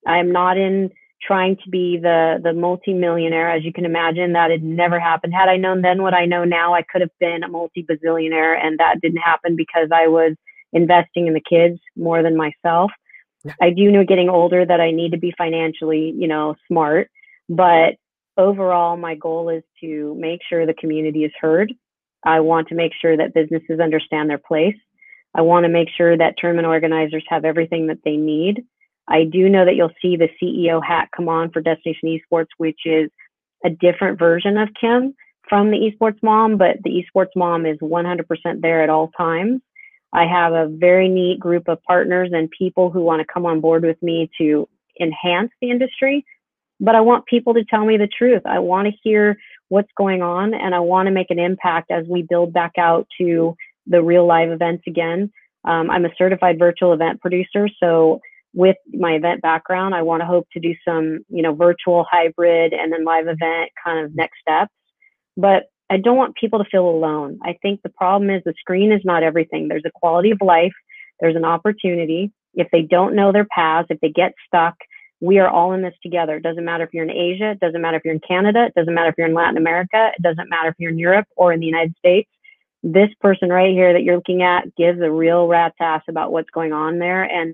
I'm 0.07 0.31
not 0.31 0.57
in 0.57 0.91
trying 1.21 1.57
to 1.57 1.69
be 1.69 1.97
the 2.01 2.39
the 2.41 2.53
multi-millionaire 2.53 3.51
as 3.51 3.63
you 3.63 3.73
can 3.73 3.85
imagine 3.85 4.33
that 4.33 4.51
had 4.51 4.63
never 4.63 4.99
happened 4.99 5.33
had 5.33 5.49
i 5.49 5.57
known 5.57 5.81
then 5.81 6.01
what 6.01 6.13
i 6.13 6.25
know 6.25 6.45
now 6.45 6.73
i 6.73 6.81
could 6.81 7.01
have 7.01 7.09
been 7.19 7.43
a 7.43 7.47
multi-bazillionaire 7.47 8.57
and 8.63 8.79
that 8.79 9.01
didn't 9.01 9.17
happen 9.17 9.55
because 9.55 9.89
i 9.91 10.07
was 10.07 10.33
investing 10.71 11.27
in 11.27 11.33
the 11.33 11.41
kids 11.41 11.77
more 11.97 12.23
than 12.23 12.37
myself 12.37 12.89
i 13.61 13.69
do 13.69 13.91
know 13.91 14.05
getting 14.05 14.29
older 14.29 14.65
that 14.65 14.79
i 14.79 14.91
need 14.91 15.11
to 15.11 15.17
be 15.17 15.33
financially 15.37 16.13
you 16.17 16.27
know 16.27 16.55
smart 16.67 17.09
but 17.49 17.95
overall, 18.39 18.97
my 18.97 19.15
goal 19.15 19.49
is 19.49 19.63
to 19.82 20.15
make 20.17 20.39
sure 20.49 20.65
the 20.65 20.73
community 20.73 21.25
is 21.25 21.32
heard. 21.39 21.73
I 22.25 22.39
want 22.39 22.69
to 22.69 22.75
make 22.75 22.93
sure 22.99 23.15
that 23.17 23.34
businesses 23.34 23.80
understand 23.80 24.30
their 24.30 24.39
place. 24.39 24.75
I 25.36 25.41
want 25.41 25.65
to 25.65 25.69
make 25.69 25.89
sure 25.95 26.17
that 26.17 26.36
tournament 26.38 26.67
organizers 26.67 27.23
have 27.28 27.45
everything 27.45 27.88
that 27.88 27.99
they 28.04 28.15
need. 28.15 28.65
I 29.08 29.25
do 29.25 29.49
know 29.49 29.65
that 29.65 29.75
you'll 29.75 29.91
see 30.02 30.15
the 30.15 30.30
CEO 30.41 30.84
hat 30.84 31.10
come 31.15 31.30
on 31.30 31.52
for 31.52 31.62
Destination 31.62 32.17
Esports, 32.17 32.47
which 32.58 32.80
is 32.86 33.12
a 33.63 33.69
different 33.69 34.17
version 34.17 34.58
of 34.58 34.69
Kim 34.80 35.13
from 35.47 35.71
the 35.71 35.78
esports 35.78 36.21
mom, 36.23 36.58
but 36.58 36.78
the 36.84 37.04
esports 37.04 37.36
mom 37.36 37.65
is 37.65 37.78
100% 37.80 38.62
there 38.62 38.84
at 38.84 38.89
all 38.89 39.10
times. 39.17 39.62
I 40.13 40.25
have 40.25 40.54
a 40.54 40.67
very 40.69 41.10
neat 41.10 41.39
group 41.39 41.67
of 41.67 41.84
partners 41.84 42.30
and 42.32 42.49
people 42.52 42.89
who 42.89 43.02
want 43.02 43.19
to 43.19 43.34
come 43.34 43.45
on 43.45 43.60
board 43.60 43.84
with 43.84 44.02
me 44.02 44.30
to 44.39 44.67
enhance 45.02 45.52
the 45.62 45.69
industry 45.71 46.25
but 46.79 46.95
I 46.95 47.01
want 47.01 47.25
people 47.25 47.53
to 47.53 47.63
tell 47.65 47.85
me 47.85 47.97
the 47.97 48.07
truth. 48.07 48.41
I 48.45 48.59
want 48.59 48.87
to 48.87 48.93
hear 49.03 49.37
what's 49.69 49.91
going 49.97 50.21
on 50.21 50.53
and 50.53 50.73
I 50.73 50.79
want 50.79 51.07
to 51.07 51.11
make 51.11 51.29
an 51.29 51.39
impact 51.39 51.91
as 51.91 52.05
we 52.07 52.25
build 52.27 52.53
back 52.53 52.73
out 52.77 53.07
to 53.19 53.55
the 53.85 54.01
real 54.01 54.25
live 54.25 54.51
events 54.51 54.83
again. 54.87 55.31
Um, 55.65 55.89
I'm 55.89 56.05
a 56.05 56.15
certified 56.17 56.57
virtual 56.57 56.93
event 56.93 57.21
producer, 57.21 57.67
so 57.81 58.21
with 58.53 58.77
my 58.93 59.13
event 59.13 59.41
background, 59.41 59.93
I 59.93 60.01
want 60.01 60.21
to 60.21 60.25
hope 60.25 60.47
to 60.53 60.59
do 60.59 60.73
some, 60.87 61.19
you 61.29 61.41
know, 61.41 61.53
virtual 61.53 62.05
hybrid 62.09 62.73
and 62.73 62.91
then 62.91 63.05
live 63.05 63.27
event 63.27 63.69
kind 63.83 64.03
of 64.03 64.15
next 64.15 64.39
steps. 64.41 64.73
But 65.37 65.63
I 65.89 65.97
don't 65.97 66.17
want 66.17 66.35
people 66.35 66.59
to 66.59 66.69
feel 66.69 66.87
alone. 66.87 67.39
I 67.43 67.55
think 67.61 67.81
the 67.81 67.89
problem 67.89 68.29
is 68.29 68.41
the 68.45 68.53
screen 68.59 68.91
is 68.91 69.01
not 69.03 69.23
everything. 69.23 69.67
There's 69.67 69.85
a 69.85 69.91
quality 69.93 70.31
of 70.31 70.39
life, 70.41 70.73
there's 71.19 71.35
an 71.35 71.45
opportunity. 71.45 72.31
If 72.55 72.67
they 72.71 72.81
don't 72.81 73.15
know 73.15 73.31
their 73.31 73.45
paths, 73.45 73.87
if 73.91 73.99
they 73.99 74.09
get 74.09 74.33
stuck, 74.47 74.75
we 75.21 75.39
are 75.39 75.49
all 75.49 75.73
in 75.73 75.82
this 75.82 75.95
together. 76.01 76.38
It 76.38 76.43
doesn't 76.43 76.63
matter 76.63 76.84
if 76.84 76.93
you're 76.93 77.03
in 77.03 77.12
Asia, 77.12 77.51
it 77.51 77.60
doesn't 77.60 77.82
matter 77.82 77.97
if 77.97 78.05
you're 78.05 78.13
in 78.13 78.21
Canada, 78.21 78.65
it 78.65 78.73
doesn't 78.75 78.93
matter 78.93 79.10
if 79.10 79.15
you're 79.17 79.27
in 79.27 79.34
Latin 79.34 79.58
America, 79.58 80.12
it 80.17 80.21
doesn't 80.21 80.49
matter 80.49 80.69
if 80.69 80.75
you're 80.77 80.91
in 80.91 80.99
Europe 80.99 81.27
or 81.36 81.51
in 81.51 81.60
the 81.60 81.65
United 81.65 81.95
States. 81.97 82.29
This 82.82 83.10
person 83.19 83.49
right 83.49 83.73
here 83.73 83.91
that 83.91 84.03
you're 84.03 84.15
looking 84.15 84.41
at 84.41 84.73
gives 84.75 85.01
a 85.01 85.12
real 85.12 85.47
rat's 85.47 85.75
ass 85.82 86.01
about 86.08 86.32
what's 86.32 86.49
going 86.51 86.71
on 86.71 86.99
there. 86.99 87.23
And 87.23 87.53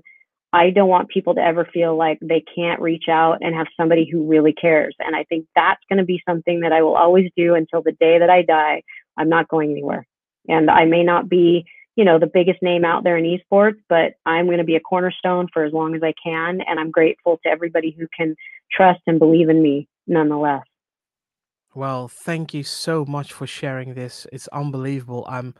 I 0.52 0.70
don't 0.70 0.88
want 0.88 1.08
people 1.08 1.34
to 1.34 1.40
ever 1.40 1.68
feel 1.72 1.96
like 1.96 2.18
they 2.22 2.44
can't 2.54 2.80
reach 2.80 3.08
out 3.08 3.38
and 3.40 3.54
have 3.54 3.66
somebody 3.76 4.08
who 4.08 4.26
really 4.26 4.52
cares. 4.52 4.94
And 5.00 5.16
I 5.16 5.24
think 5.24 5.46
that's 5.56 5.82
going 5.88 5.98
to 5.98 6.04
be 6.04 6.22
something 6.26 6.60
that 6.60 6.72
I 6.72 6.82
will 6.82 6.96
always 6.96 7.30
do 7.36 7.54
until 7.54 7.82
the 7.82 7.92
day 7.92 8.20
that 8.20 8.30
I 8.30 8.42
die. 8.42 8.82
I'm 9.16 9.28
not 9.28 9.48
going 9.48 9.72
anywhere. 9.72 10.06
And 10.48 10.70
I 10.70 10.84
may 10.84 11.02
not 11.02 11.28
be, 11.28 11.66
you 11.96 12.04
know, 12.04 12.18
the 12.18 12.30
biggest 12.32 12.62
name 12.62 12.84
out 12.84 13.04
there 13.04 13.16
in 13.16 13.24
esports, 13.24 13.80
but 13.88 14.14
I'm 14.26 14.46
going 14.46 14.58
to 14.58 14.64
be 14.64 14.76
a 14.76 14.80
cornerstone 14.80 15.48
for 15.52 15.64
as 15.64 15.72
long 15.72 15.94
as 15.94 16.02
I 16.02 16.12
can. 16.22 16.60
And 16.66 16.78
I'm 16.78 16.90
grateful 16.90 17.40
to 17.42 17.48
everybody 17.48 17.96
who 17.98 18.06
can 18.16 18.36
trust 18.70 19.00
and 19.06 19.18
believe 19.18 19.48
in 19.48 19.62
me 19.62 19.88
nonetheless. 20.06 20.62
Well, 21.74 22.08
thank 22.08 22.54
you 22.54 22.62
so 22.62 23.04
much 23.04 23.32
for 23.32 23.46
sharing 23.46 23.94
this. 23.94 24.26
It's 24.32 24.48
unbelievable. 24.48 25.26
I'm 25.28 25.54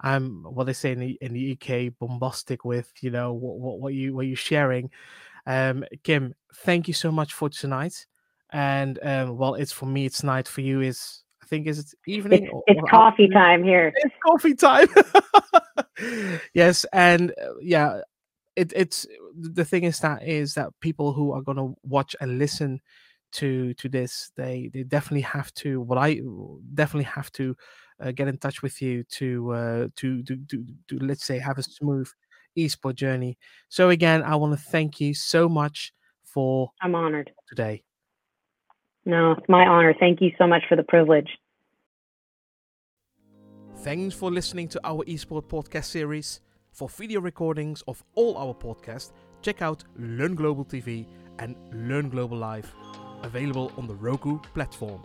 I'm 0.00 0.42
what 0.42 0.64
they 0.64 0.72
say 0.72 0.92
in 0.92 1.00
the 1.00 1.18
in 1.20 1.32
the 1.32 1.52
UK 1.52 1.92
bombastic 1.98 2.64
with 2.64 2.92
you 3.00 3.10
know 3.10 3.32
what 3.32 3.58
what, 3.58 3.80
what 3.80 3.94
you 3.94 4.14
what 4.14 4.26
you're 4.26 4.36
sharing. 4.36 4.90
Um, 5.46 5.84
Kim, 6.02 6.34
thank 6.54 6.88
you 6.88 6.94
so 6.94 7.12
much 7.12 7.32
for 7.32 7.48
tonight. 7.48 8.06
And 8.50 8.98
um, 9.02 9.36
well, 9.36 9.54
it's 9.54 9.72
for 9.72 9.86
me, 9.86 10.06
it's 10.06 10.22
night. 10.22 10.46
For 10.46 10.60
you, 10.60 10.80
is 10.80 11.23
I 11.44 11.46
think 11.46 11.66
is 11.66 11.78
it 11.78 11.94
evening? 12.06 12.44
It's, 12.44 12.78
it's 12.78 12.90
coffee 12.90 13.24
afternoon? 13.24 13.30
time 13.32 13.64
here. 13.64 13.92
It's 13.96 14.14
coffee 14.24 14.54
time. 14.54 14.88
yes, 16.54 16.86
and 16.92 17.32
uh, 17.32 17.54
yeah, 17.60 18.00
it, 18.56 18.72
it's 18.74 19.06
the 19.34 19.64
thing 19.64 19.84
is 19.84 20.00
that 20.00 20.26
is 20.26 20.54
that 20.54 20.70
people 20.80 21.12
who 21.12 21.32
are 21.32 21.42
going 21.42 21.58
to 21.58 21.74
watch 21.82 22.16
and 22.20 22.38
listen 22.38 22.80
to 23.32 23.74
to 23.74 23.88
this, 23.90 24.32
they 24.36 24.70
they 24.72 24.84
definitely 24.84 25.22
have 25.22 25.52
to. 25.54 25.82
What 25.82 25.98
I 25.98 26.20
definitely 26.72 27.10
have 27.10 27.30
to 27.32 27.54
uh, 28.00 28.12
get 28.12 28.28
in 28.28 28.38
touch 28.38 28.62
with 28.62 28.80
you 28.80 29.04
to, 29.04 29.52
uh, 29.52 29.88
to, 29.96 30.22
to, 30.24 30.36
to, 30.48 30.66
to, 30.88 30.98
let's 30.98 31.24
say, 31.24 31.38
have 31.38 31.58
a 31.58 31.62
smooth 31.62 32.08
esport 32.58 32.94
journey. 32.94 33.38
So, 33.68 33.90
again, 33.90 34.22
I 34.22 34.36
want 34.36 34.58
to 34.58 34.64
thank 34.64 35.00
you 35.00 35.14
so 35.14 35.48
much 35.48 35.92
for. 36.24 36.70
I'm 36.80 36.94
honored. 36.94 37.32
Today. 37.48 37.84
No, 39.06 39.32
it's 39.32 39.48
my 39.48 39.66
honor. 39.66 39.94
Thank 39.98 40.20
you 40.20 40.30
so 40.38 40.46
much 40.46 40.62
for 40.68 40.76
the 40.76 40.82
privilege. 40.82 41.28
Thanks 43.78 44.14
for 44.14 44.30
listening 44.30 44.68
to 44.68 44.80
our 44.84 45.04
eSport 45.04 45.44
podcast 45.44 45.84
series. 45.84 46.40
For 46.72 46.88
video 46.88 47.20
recordings 47.20 47.82
of 47.86 48.02
all 48.14 48.36
our 48.36 48.54
podcasts, 48.54 49.12
check 49.42 49.62
out 49.62 49.84
Learn 49.96 50.34
Global 50.34 50.64
TV 50.64 51.06
and 51.38 51.54
Learn 51.72 52.08
Global 52.08 52.38
Live, 52.38 52.74
available 53.22 53.70
on 53.76 53.86
the 53.86 53.94
Roku 53.94 54.38
platform. 54.54 55.02